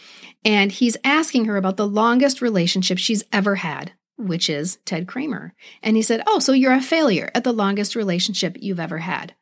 [0.46, 5.52] and he's asking her about the longest relationship she's ever had, which is Ted Kramer.
[5.82, 9.34] And he said, Oh, so you're a failure at the longest relationship you've ever had.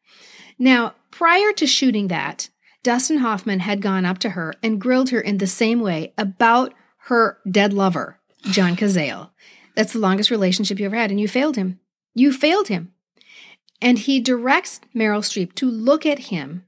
[0.59, 2.48] Now, prior to shooting that,
[2.82, 6.72] Dustin Hoffman had gone up to her and grilled her in the same way about
[6.96, 9.30] her dead lover, John Cazale.
[9.76, 11.80] That's the longest relationship you ever had, and you failed him.
[12.14, 12.92] You failed him.
[13.82, 16.64] And he directs Meryl Streep to look at him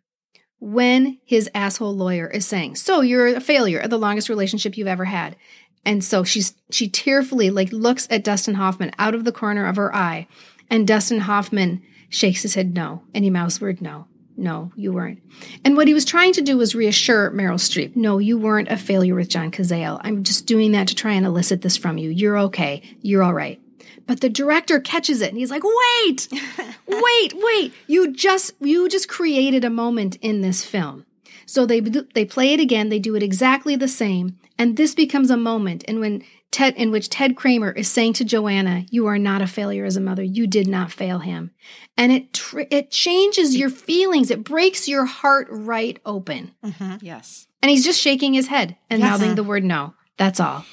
[0.59, 4.87] when his asshole lawyer is saying, "So you're a failure at the longest relationship you've
[4.87, 5.37] ever had."
[5.85, 9.77] And so she's she tearfully like looks at Dustin Hoffman out of the corner of
[9.77, 10.27] her eye,
[10.69, 14.07] and Dustin Hoffman shakes his head no, and he mouths word no.
[14.39, 15.21] No, you weren't.
[15.65, 17.97] And what he was trying to do was reassure Meryl Streep.
[17.97, 19.99] No, you weren't a failure with John Cazale.
[20.03, 22.11] I'm just doing that to try and elicit this from you.
[22.11, 22.83] You're okay.
[23.01, 23.59] You're all right.
[24.07, 26.29] But the director catches it and he's like, "Wait.
[26.87, 27.73] wait, wait.
[27.87, 31.05] You just you just created a moment in this film."
[31.47, 35.31] So they they play it again, they do it exactly the same, and this becomes
[35.31, 39.19] a moment in when Ted in which Ted Kramer is saying to Joanna, "You are
[39.19, 40.23] not a failure as a mother.
[40.23, 41.51] You did not fail him."
[41.97, 44.31] And it tr- it changes your feelings.
[44.31, 46.53] It breaks your heart right open.
[46.65, 47.05] Mm-hmm.
[47.05, 47.47] Yes.
[47.63, 49.11] And he's just shaking his head and Yes.
[49.11, 49.95] mouthing the word no.
[50.19, 50.65] That's all.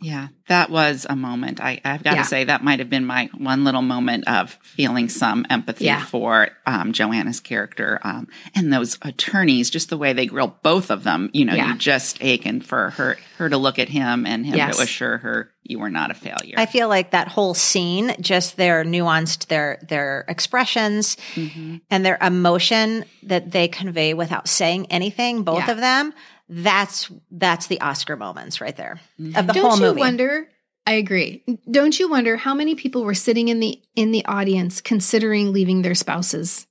[0.00, 1.58] Yeah, that was a moment.
[1.60, 2.22] I, I've got Yeah.
[2.22, 6.04] to say that might have been my one little moment of feeling some empathy Yeah.
[6.04, 9.70] for um, Joanna's character um, and those attorneys.
[9.70, 11.30] Just the way they grill both of them.
[11.32, 11.72] You know, Yeah.
[11.72, 14.76] you just aching for her her to look at him and him Yes.
[14.76, 16.54] to assure her you were not a failure.
[16.58, 21.76] I feel like that whole scene, just their nuanced, their their expressions Mm-hmm.
[21.90, 26.12] and their emotion that they convey without saying anything, both of them,
[26.48, 29.00] that's that's the Oscar moments right there
[29.34, 30.00] of the Don't whole you movie.
[30.00, 30.48] wonder?
[30.86, 31.42] I agree.
[31.70, 35.82] Don't you wonder how many people were sitting in the in the audience considering leaving
[35.82, 36.66] their spouses?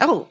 [0.00, 0.28] oh,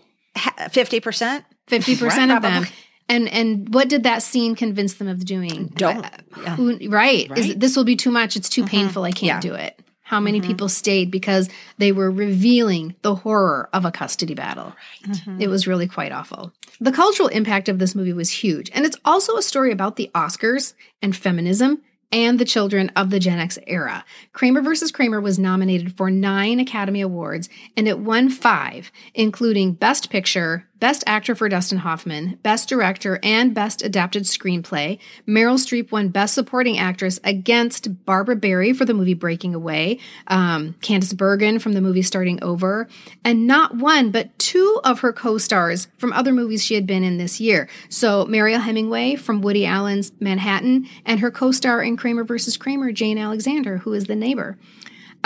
[0.71, 1.43] fifty percent.
[1.67, 2.65] Fifty percent of them.
[3.09, 5.67] And and what did that scene convince them of doing?
[5.75, 6.05] Don't.
[6.05, 6.09] Uh,
[6.41, 6.55] Yeah.
[6.55, 7.29] Who, right.
[7.37, 7.59] Is Right.
[7.59, 8.35] this will be too much.
[8.35, 9.03] It's too painful.
[9.03, 9.79] I can't do it.
[10.07, 10.47] How many mm-hmm.
[10.47, 11.49] people stayed because
[11.79, 14.73] they were revealing the horror of a custody battle?
[15.05, 15.41] Right, mm-hmm.
[15.41, 16.53] It was really quite awful.
[16.79, 20.09] The cultural impact of this movie was huge, and it's also a story about the
[20.15, 21.81] Oscars and feminism
[22.11, 24.05] and the children of the Gen X era.
[24.31, 30.09] Kramer versus Kramer was nominated for nine Academy Awards, and it won five, including Best
[30.09, 34.99] Picture, Best Actor for Dustin Hoffman, Best Director, and Best Adapted Screenplay.
[35.27, 40.75] Meryl Streep won Best Supporting Actress against Barbara Barrie for the movie Breaking Away, um,
[40.81, 42.87] Candice Bergen from the movie Starting Over,
[43.23, 47.03] and not one, but two of her co stars from other movies she had been
[47.03, 47.67] in this year.
[47.89, 52.55] So, Mariel Hemingway from Woody Allen's Manhattan, and her co star in Kramer vs.
[52.57, 54.57] Kramer, Jane Alexander, who is the neighbor.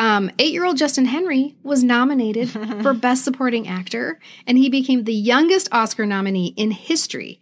[0.01, 2.49] Um, Eight year old Justin Henry was nominated
[2.81, 7.39] for Best Supporting Actor, and he became the youngest Oscar nominee in history.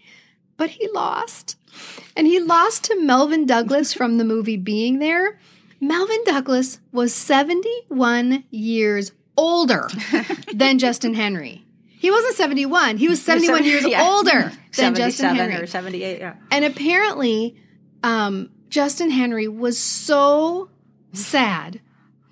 [0.58, 1.56] But he lost.
[2.18, 5.40] And he lost to Melvyn Douglas from the movie Being There.
[5.80, 9.88] Melvyn Douglas was 71 years older
[10.54, 11.64] than Justin Henry.
[11.88, 14.04] He wasn't 71, he was 71 years Yeah.
[14.04, 15.56] older than Justin Henry.
[15.56, 16.34] or 78, yeah.
[16.52, 17.56] And apparently,
[18.04, 20.70] um, Justin Henry was so
[21.14, 21.80] sad,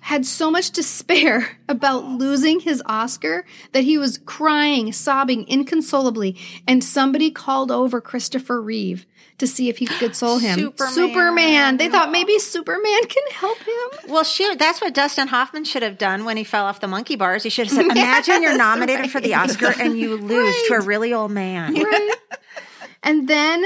[0.08, 6.34] had so much despair about losing his Oscar that he was crying, sobbing inconsolably.
[6.66, 9.04] And somebody called over Christopher Reeve
[9.36, 10.58] to see if he could console him.
[10.58, 10.92] Superman.
[10.94, 11.76] Superman.
[11.76, 14.10] They thought maybe Superman can help him.
[14.10, 17.16] Well, shoot, that's what Dustin Hoffman should have done when he fell off the monkey
[17.16, 17.42] bars.
[17.42, 19.34] He should have said, Imagine you're Yes, nominated for the.
[19.34, 21.74] Oscar and you lose to a really old man.
[21.74, 22.14] Right.
[23.02, 23.62] and then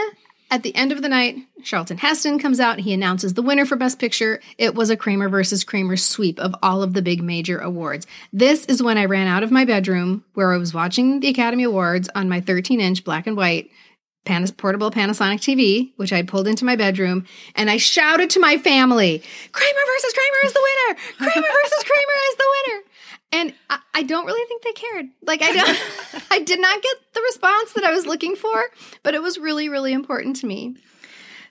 [0.53, 2.79] at the end of the night, Charlton Heston comes out.
[2.79, 4.39] He announces the winner for Best Picture.
[4.59, 8.07] It was a Kramer versus Kramer sweep of all of the big major awards.
[8.35, 11.63] This is when I ran out of my bedroom where I was watching the Academy
[11.63, 13.71] Awards on my 13 inch black and white
[14.59, 17.25] portable Panasonic TV, which I pulled into my bedroom,
[17.57, 19.23] and I shouted to my family,
[19.53, 21.01] Kramer versus Kramer is the winner!
[21.17, 22.83] Kramer versus Kramer is the winner!
[23.33, 25.07] And I, I don't really think they cared.
[25.23, 28.65] Like I don't I did not get the response that I was looking for,
[29.03, 30.77] but it was really, really important to me.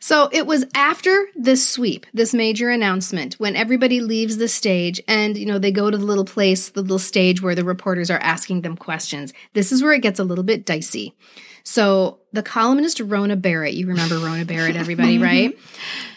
[0.03, 5.38] So it was after this sweep, this major announcement, when everybody leaves the stage and,
[5.38, 8.17] you know, they go to the little place, the little stage where the reporters are
[8.17, 9.32] asking them questions.
[9.53, 11.15] This is where it gets a little bit dicey.
[11.63, 15.23] So the columnist Rona Barrett, you remember Rona Barrett, everybody, mm-hmm.
[15.23, 15.59] right?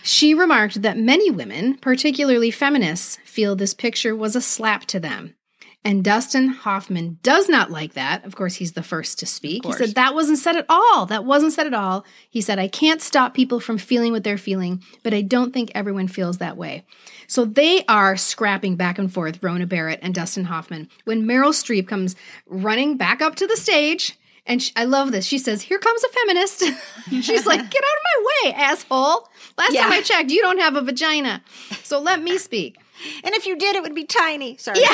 [0.02, 5.33] She remarked that many women, particularly feminists, feel this picture was a slap to them.
[5.86, 8.24] And Dustin Hoffman does not like that.
[8.24, 9.66] Of course, he's the first to speak.
[9.66, 11.04] He said, That wasn't said at all.
[11.06, 12.06] That wasn't said at all.
[12.30, 15.70] He said, I can't stop people from feeling what they're feeling, but I don't think
[15.74, 16.86] everyone feels that way.
[17.26, 21.86] So they are scrapping back and forth, Rona Barrett and Dustin Hoffman, when Meryl Streep
[21.86, 22.16] comes
[22.46, 24.18] running back up to the stage.
[24.46, 25.26] And sh I love this.
[25.26, 26.64] She says, Here comes a feminist.
[27.10, 29.28] She's like, Get out of my way, asshole.
[29.58, 31.42] Last time I checked, you don't have a vagina.
[31.82, 32.78] So let me speak.
[33.22, 34.56] And if you did, it would be tiny.
[34.56, 34.80] Sorry.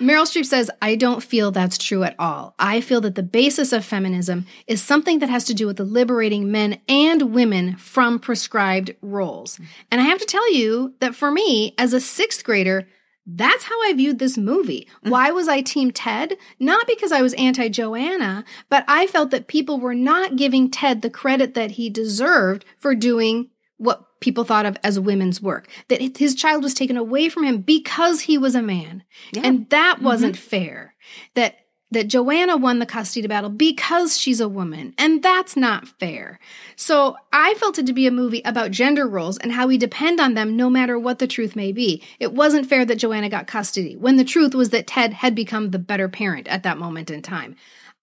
[0.00, 2.54] Meryl Streep says, I don't feel that's true at all.
[2.58, 6.50] I feel that the basis of feminism is something that has to do with liberating
[6.50, 9.60] men and women from prescribed roles.
[9.90, 12.88] And I have to tell you that for me, as a sixth grader,
[13.26, 14.88] that's how I viewed this movie.
[15.04, 15.10] Mm.
[15.10, 16.36] Why was I Team Ted?
[16.58, 21.02] Not because I was anti Joanna, but I felt that people were not giving Ted
[21.02, 25.68] the credit that he deserved for doing what people thought of as women's work.
[25.88, 29.02] That his child was taken away from him because he was a man.
[29.42, 30.04] And that mm-hmm.
[30.04, 30.94] wasn't fair.
[31.34, 31.56] That
[31.92, 36.38] that Joanna won the custody battle because she's a woman, and that's not fair.
[36.76, 40.20] So I felt it to be a movie about gender roles and how we depend
[40.20, 42.02] on them no matter what the truth may be.
[42.20, 45.70] It wasn't fair that Joanna got custody when the truth was that Ted had become
[45.70, 47.56] the better parent at that moment in time.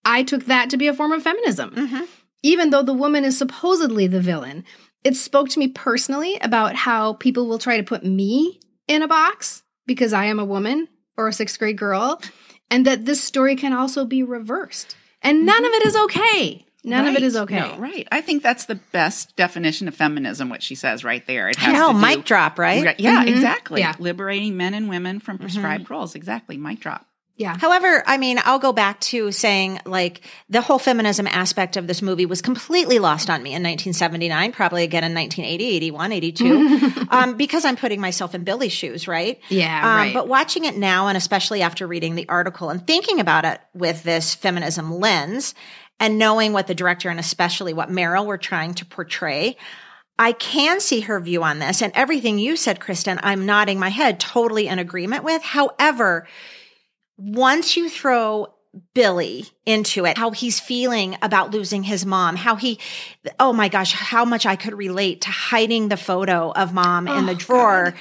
[0.03, 1.71] I took that to be a form of feminism.
[1.71, 2.03] Mm-hmm.
[2.43, 4.63] Even though the woman is supposedly the villain,
[5.03, 9.07] it spoke to me personally about how people will try to put me in a
[9.07, 12.21] box because I am a woman or a sixth grade girl,
[12.69, 14.95] and that this story can also be reversed.
[15.21, 16.65] And none of it is okay.
[16.83, 17.59] None of it is okay.
[17.59, 18.07] No, right.
[18.11, 21.49] I think that's the best definition of feminism, what she says right there.
[21.49, 22.85] It I has know, to do- mic drop, right?
[22.85, 23.29] Right, Yeah, mm-hmm.
[23.29, 23.81] exactly.
[23.81, 23.95] Yeah.
[23.99, 25.43] Liberating men and women from mm-hmm.
[25.45, 26.15] prescribed roles.
[26.15, 26.55] Exactly.
[26.55, 27.06] Mic drop.
[27.37, 27.55] Yeah.
[27.55, 32.01] However, I mean, I'll go back to saying like the whole feminism aspect of this
[32.01, 37.37] movie was completely lost on me in 1979, probably again in 1980, 81, 82, um,
[37.37, 39.39] because I'm putting myself in Billy's shoes, right?
[39.49, 40.13] Yeah, Um, right.
[40.15, 44.01] But watching it now, and especially after reading the article and thinking about it with
[44.01, 45.53] this feminism lens
[45.99, 49.57] and knowing what the director and especially what Meryl were trying to portray,
[50.17, 53.89] I can see her view on this and everything you said, Kristen, I'm nodding my
[53.89, 55.43] head totally in agreement with.
[55.43, 56.27] However,
[57.17, 58.53] once you throw
[58.93, 62.79] Billy into it, how he's feeling about losing his mom, how he,
[63.39, 67.25] oh my gosh, how much I could relate to hiding the photo of mom in
[67.25, 67.95] the drawer.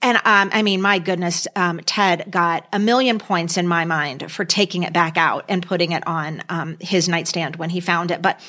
[0.00, 4.30] And um, I mean, my goodness, um, Ted got a million points in my mind
[4.30, 8.10] for taking it back out and putting it on um, his nightstand when he found
[8.10, 8.20] it.
[8.20, 8.40] But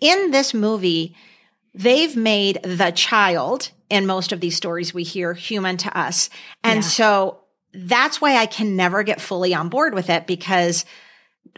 [0.00, 1.16] in this movie,
[1.74, 6.30] they've made the child in most of these stories we hear human to us.
[6.62, 7.39] And so
[7.72, 10.84] that's why I can never get fully on board with it because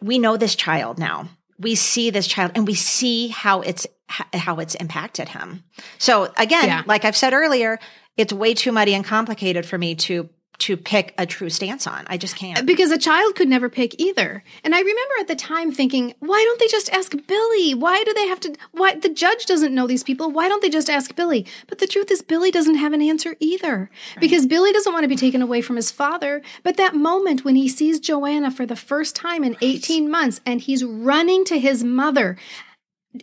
[0.00, 1.28] we know this child now.
[1.58, 5.64] We see this child and we see how it's how it's impacted him.
[5.98, 6.82] So again, Yeah.
[6.86, 7.78] like I've said earlier,
[8.16, 10.28] it's way too muddy and complicated for me to
[10.62, 12.04] to pick a true stance on.
[12.06, 12.64] I just can't.
[12.64, 14.44] Because a child could never pick either.
[14.62, 17.74] And I remember at the time thinking, why don't they just ask Billy?
[17.74, 18.54] Why do they have to?
[18.70, 20.30] Why the judge doesn't know these people?
[20.30, 21.46] Why don't they just ask Billy?
[21.66, 23.90] But the truth is, Billy doesn't have an answer either.
[24.20, 26.42] Because Billy doesn't want to be taken away from his father.
[26.62, 30.60] But that moment when he sees Joanna for the first time in 18 months and
[30.60, 32.36] he's running to his mother,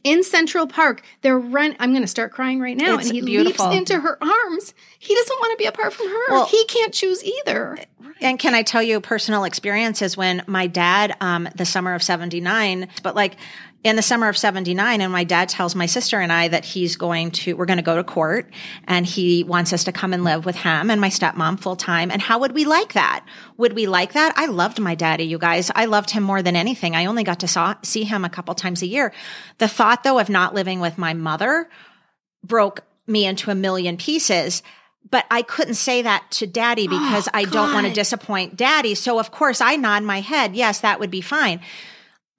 [0.04, 1.76] in Central Park, they're run.
[1.80, 3.66] I'm going to start crying right now, It's and he beautiful.
[3.70, 4.74] leaps into her arms.
[5.00, 6.26] He doesn't want to be apart from her.
[6.30, 7.78] Well- he can't choose either.
[8.22, 12.90] And can I tell you personal experiences when my dad, um, the summer of 79,
[13.02, 13.38] but like
[13.82, 16.98] in the summer of 79, and my dad tells my sister and I that he's
[16.98, 18.52] going to, we're going to go to court
[18.86, 22.12] and he wants us to come and live with him and my stepmom full time.
[22.12, 23.26] And how would we like that?
[23.56, 24.34] Would we like that?
[24.36, 25.72] I loved my daddy, you guys.
[25.74, 26.94] I loved him more than anything.
[26.94, 29.14] I only got to saw, see him a couple times a year.
[29.60, 31.70] The thought though of not living with my mother
[32.44, 34.62] broke me into a million pieces.
[35.10, 38.94] But I couldn't say that to daddy oh, because I don't want to disappoint daddy.
[38.94, 40.54] So of course I nod my head.
[40.54, 41.62] Yes, that would be fine.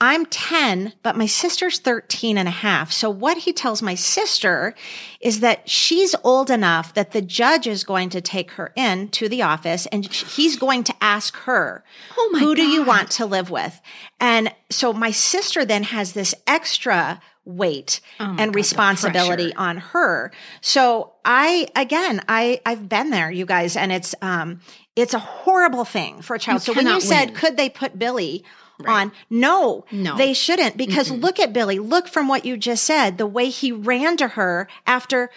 [0.03, 2.91] I'm 10, but my sister's 13 and a half.
[2.91, 4.75] So what he tells my sister
[5.21, 9.29] is that she's old enough that the judge is going to take her in to
[9.29, 11.85] the office and he's going to ask her,
[12.17, 13.79] Oh who do you want to live with?
[14.19, 20.33] And so my sister then has this extra weight Oh and God, responsibility on her.
[20.63, 24.61] So I, again, I, I've been there, you guys, and it's, um,
[24.97, 26.67] it's a horrible thing for a child.
[26.67, 27.35] You so when you cannot said, win.
[27.35, 28.45] could they put Billy
[28.87, 29.13] on?
[29.29, 30.17] No, No.
[30.17, 31.79] they shouldn't because look at Billy.
[31.79, 35.31] Look from what you just said, the way he ran to her after.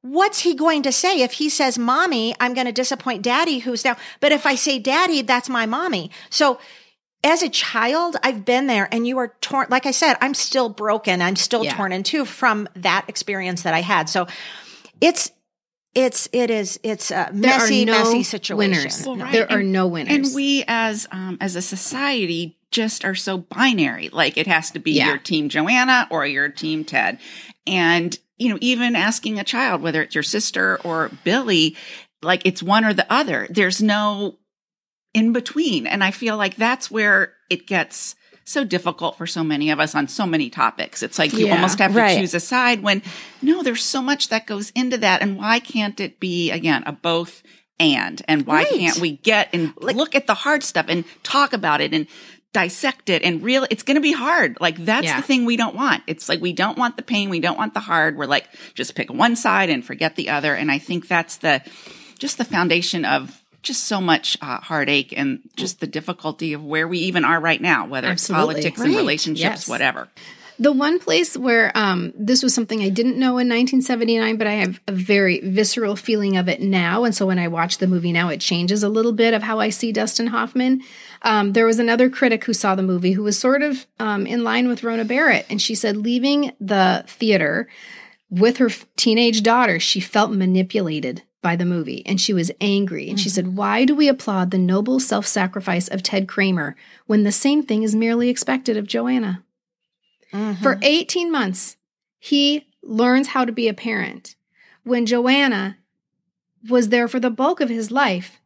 [0.00, 3.84] What's he going to say if he says, mommy, I'm going to disappoint daddy who's
[3.84, 6.12] now, but if I say daddy, that's my mommy.
[6.30, 6.60] So
[7.24, 9.66] as a child, I've been there and you are torn.
[9.70, 11.20] Like I said, I'm still broken.
[11.20, 11.74] I'm still Yeah.
[11.74, 14.08] torn in two from that experience that I had.
[14.08, 14.28] So
[15.00, 15.32] it's,
[16.04, 18.58] it's, it is, it's a There messy, are no messy situation.
[18.58, 19.04] winners.
[19.06, 19.32] Well, right.
[19.32, 20.14] There are no winners.
[20.14, 24.08] And we as um as a society just are so binary.
[24.10, 25.08] Like it has to be Yeah.
[25.08, 27.18] your team Joanna or your team Ted.
[27.66, 31.76] And you know, even asking a child whether it's your sister or Billy,
[32.22, 33.46] like it's one or the other.
[33.50, 34.38] There's no
[35.14, 35.86] in between.
[35.86, 38.14] And I feel like that's where it gets
[38.48, 41.02] so difficult for so many of us on so many topics.
[41.02, 42.18] It's like you Yeah, almost have to right.
[42.18, 43.02] choose a side when
[43.42, 45.22] no, there's so much that goes into that.
[45.22, 47.42] And why can't it be again a both
[47.78, 48.22] and?
[48.26, 48.68] And why Right.
[48.68, 52.06] can't we get and look at the hard stuff and talk about it and
[52.54, 55.20] dissect it and real it's going to be hard like that's Yeah.
[55.20, 57.74] the thing we don't want it's like we don't want the pain we don't want
[57.74, 61.08] the hard we're like just pick one side and forget the other and i think
[61.08, 61.60] that's the
[62.18, 66.86] just the foundation of just so much uh, heartache and just the difficulty of where
[66.88, 68.54] we even are right now whether Absolutely.
[68.54, 69.68] it's politics and relationships Yes.
[69.68, 70.08] whatever
[70.60, 74.54] The one place where um, this was something I didn't know in 1979, but I
[74.54, 77.04] have a very visceral feeling of it now.
[77.04, 79.60] And so when I watch the movie now, it changes a little bit of how
[79.60, 80.82] I see Dustin Hoffman.
[81.22, 84.42] Um, there was another critic who saw the movie who was sort of um, in
[84.42, 85.46] line with Rona Barrett.
[85.48, 87.68] And she said, leaving the theater
[88.28, 93.08] with her teenage daughter, she felt manipulated by the movie and she was angry.
[93.08, 93.34] And she mm-hmm.
[93.34, 96.76] said, Why do we applaud the noble self sacrifice of Ted Kramer
[97.06, 99.44] when the same thing is merely expected of Joanna?
[100.32, 100.62] Mm-hmm.
[100.62, 101.76] For 18 months,
[102.18, 104.34] he learns how to be a parent.
[104.82, 105.78] When Joanna
[106.68, 108.40] was there for the bulk of his life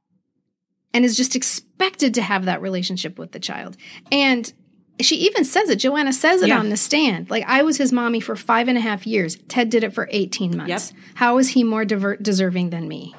[0.93, 3.76] and is just expected to have that relationship with the child.
[4.11, 4.53] And
[5.01, 5.76] she even says it.
[5.76, 6.59] Joanna says it Yeah.
[6.59, 7.30] on the stand.
[7.30, 9.36] Like, I was his mommy for five and a half years.
[9.49, 10.93] Ted did it for 18 months.
[11.14, 13.14] How is he more diver- deserving than me?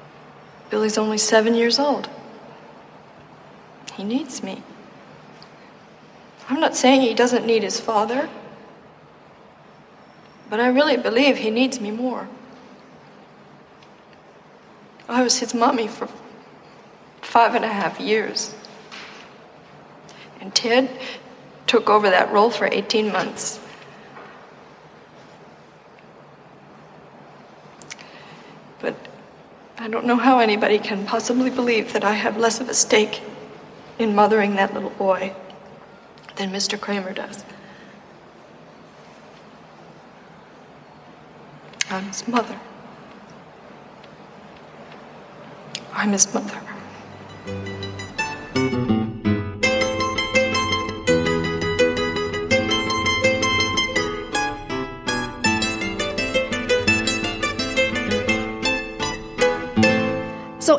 [0.70, 2.08] Billy's only seven years old.
[3.96, 4.62] He needs me.
[6.48, 8.28] I'm not saying he doesn't need his father,
[10.50, 12.28] but I really believe he needs me more.
[15.08, 16.08] I was his mommy for
[17.20, 18.54] five and a half years.
[20.40, 20.90] And Ted
[21.74, 23.58] took over that role for 18 months.
[28.80, 28.94] But
[29.76, 33.22] I don't know how anybody can possibly believe that I have less of a stake
[33.98, 35.34] in mothering that little boy
[36.36, 36.80] than Mr.
[36.80, 37.44] Kramer does.
[41.90, 42.60] I'm his mother.
[45.92, 47.83] I'm his mother.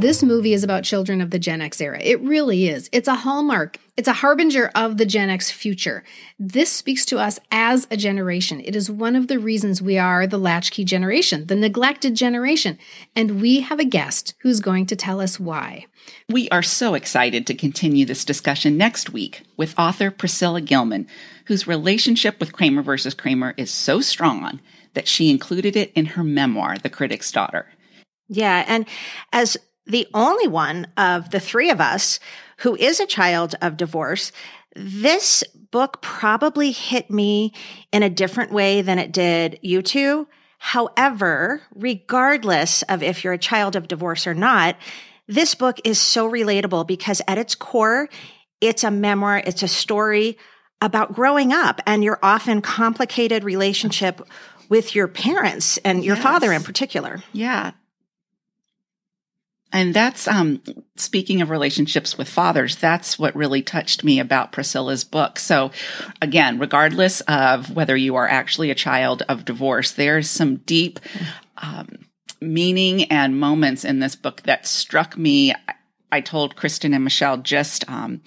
[0.05, 1.99] This movie is about children of the Gen X era.
[1.99, 2.91] It really is.
[2.91, 6.03] It's a hallmark, it's a harbinger of the Gen X future.
[6.37, 8.61] This speaks to us as a generation.
[8.63, 12.77] It is one of the reasons we are the latchkey generation, the neglected generation.
[13.15, 15.87] And we have a guest who's going to tell us why.
[16.29, 21.07] We are so excited to continue this discussion next week with author Priscilla Gilman,
[21.45, 24.59] whose relationship with Kramer versus Kramer is so strong
[24.93, 27.65] that she included it in her memoir, The Critic's Daughter.
[28.27, 28.65] Yeah.
[28.67, 28.85] And
[29.33, 32.19] as the only one of the three of us
[32.57, 34.31] who is a child of divorce,
[34.75, 37.53] this book probably hit me
[37.91, 40.27] in a different way than it did you two.
[40.57, 44.77] However, regardless of if you're a child of divorce or not,
[45.27, 48.09] this book is so relatable because at its core,
[48.61, 50.37] it's a memoir, it's a story
[50.81, 54.21] about growing up and your often complicated relationship
[54.69, 57.23] with your parents and your father in particular.
[57.31, 57.71] Yeah.
[59.75, 60.61] And that's um
[60.95, 65.37] speaking of relationships with fathers, that's what really touched me about Priscilla's book.
[65.37, 65.71] So
[66.21, 71.01] again, regardless of whether you are actually a child of divorce, there's some deep
[71.57, 71.89] um,
[72.39, 75.51] meaning and moments in this book that struck me.
[75.51, 78.21] I- told Kristen and Michelle just um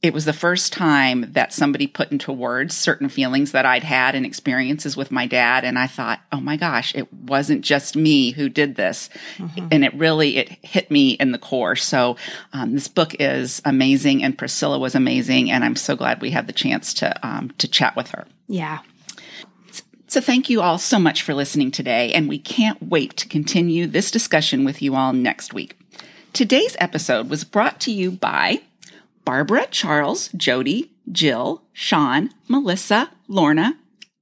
[0.00, 4.14] it was the first time that somebody put into words certain feelings that I'd had
[4.14, 5.64] and experiences with my dad.
[5.64, 9.10] And I thought, oh my gosh, it wasn't just me who did this.
[9.38, 9.68] Mm-hmm.
[9.72, 11.74] And it really, it hit me in the core.
[11.74, 12.16] So
[12.52, 15.50] um, this book is amazing and Priscilla was amazing.
[15.50, 18.24] And I'm so glad we had the chance to, um, to chat with her.
[18.46, 18.78] Yeah.
[20.06, 22.12] So thank you all so much for listening today.
[22.12, 25.76] And we can't wait to continue this discussion with you all next week.
[26.32, 28.60] Today's episode was brought to you by
[29.28, 33.76] Barbara, Charles, Jody, Jill, Sean, Melissa, Lorna,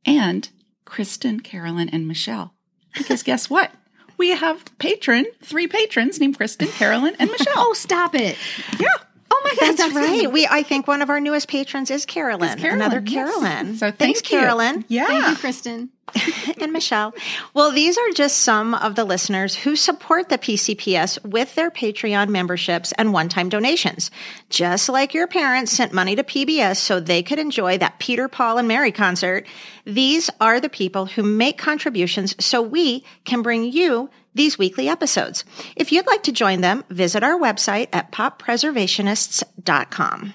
[0.05, 0.49] and
[0.85, 2.53] Kristen, Carolyn, and Michelle.
[2.93, 3.71] Because guess what?
[4.19, 7.55] We have patron, three patrons named Kristen, Carolyn, and Michelle.
[7.57, 8.37] oh, stop it.
[8.81, 8.89] Yeah.
[9.31, 10.33] Oh my God, that's, that's right.
[10.33, 12.59] We I think one of our newest patrons is Carolyn.
[12.59, 13.13] Carolyn another yes.
[13.15, 13.77] Carolyn.
[13.77, 14.41] So thanks, thank you.
[14.41, 14.85] Carolyn.
[14.89, 15.07] Yeah.
[15.07, 15.91] Thank you, Kristen.
[16.61, 17.15] and Michelle.
[17.53, 22.29] Well, these are just some of the listeners who support the PCPS with their Patreon
[22.29, 24.11] memberships and one time donations.
[24.49, 28.59] Just like your parents sent money to PBS so they could enjoy that Peter, Paul,
[28.59, 29.47] and Mary concert,
[29.85, 35.45] these are the people who make contributions so we can bring you these weekly episodes.
[35.77, 40.35] If you'd like to join them, visit our website at poppreservationists.com.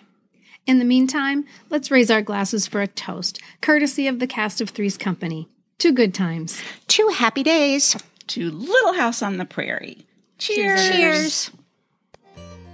[0.67, 4.69] In the meantime, let's raise our glasses for a toast, courtesy of the cast of
[4.69, 5.49] Three's Company.
[5.81, 6.61] To good times.
[6.89, 7.97] To happy days.
[8.27, 10.05] To Little House on the Prairie.
[10.37, 10.87] Cheers.
[10.87, 11.51] Cheers.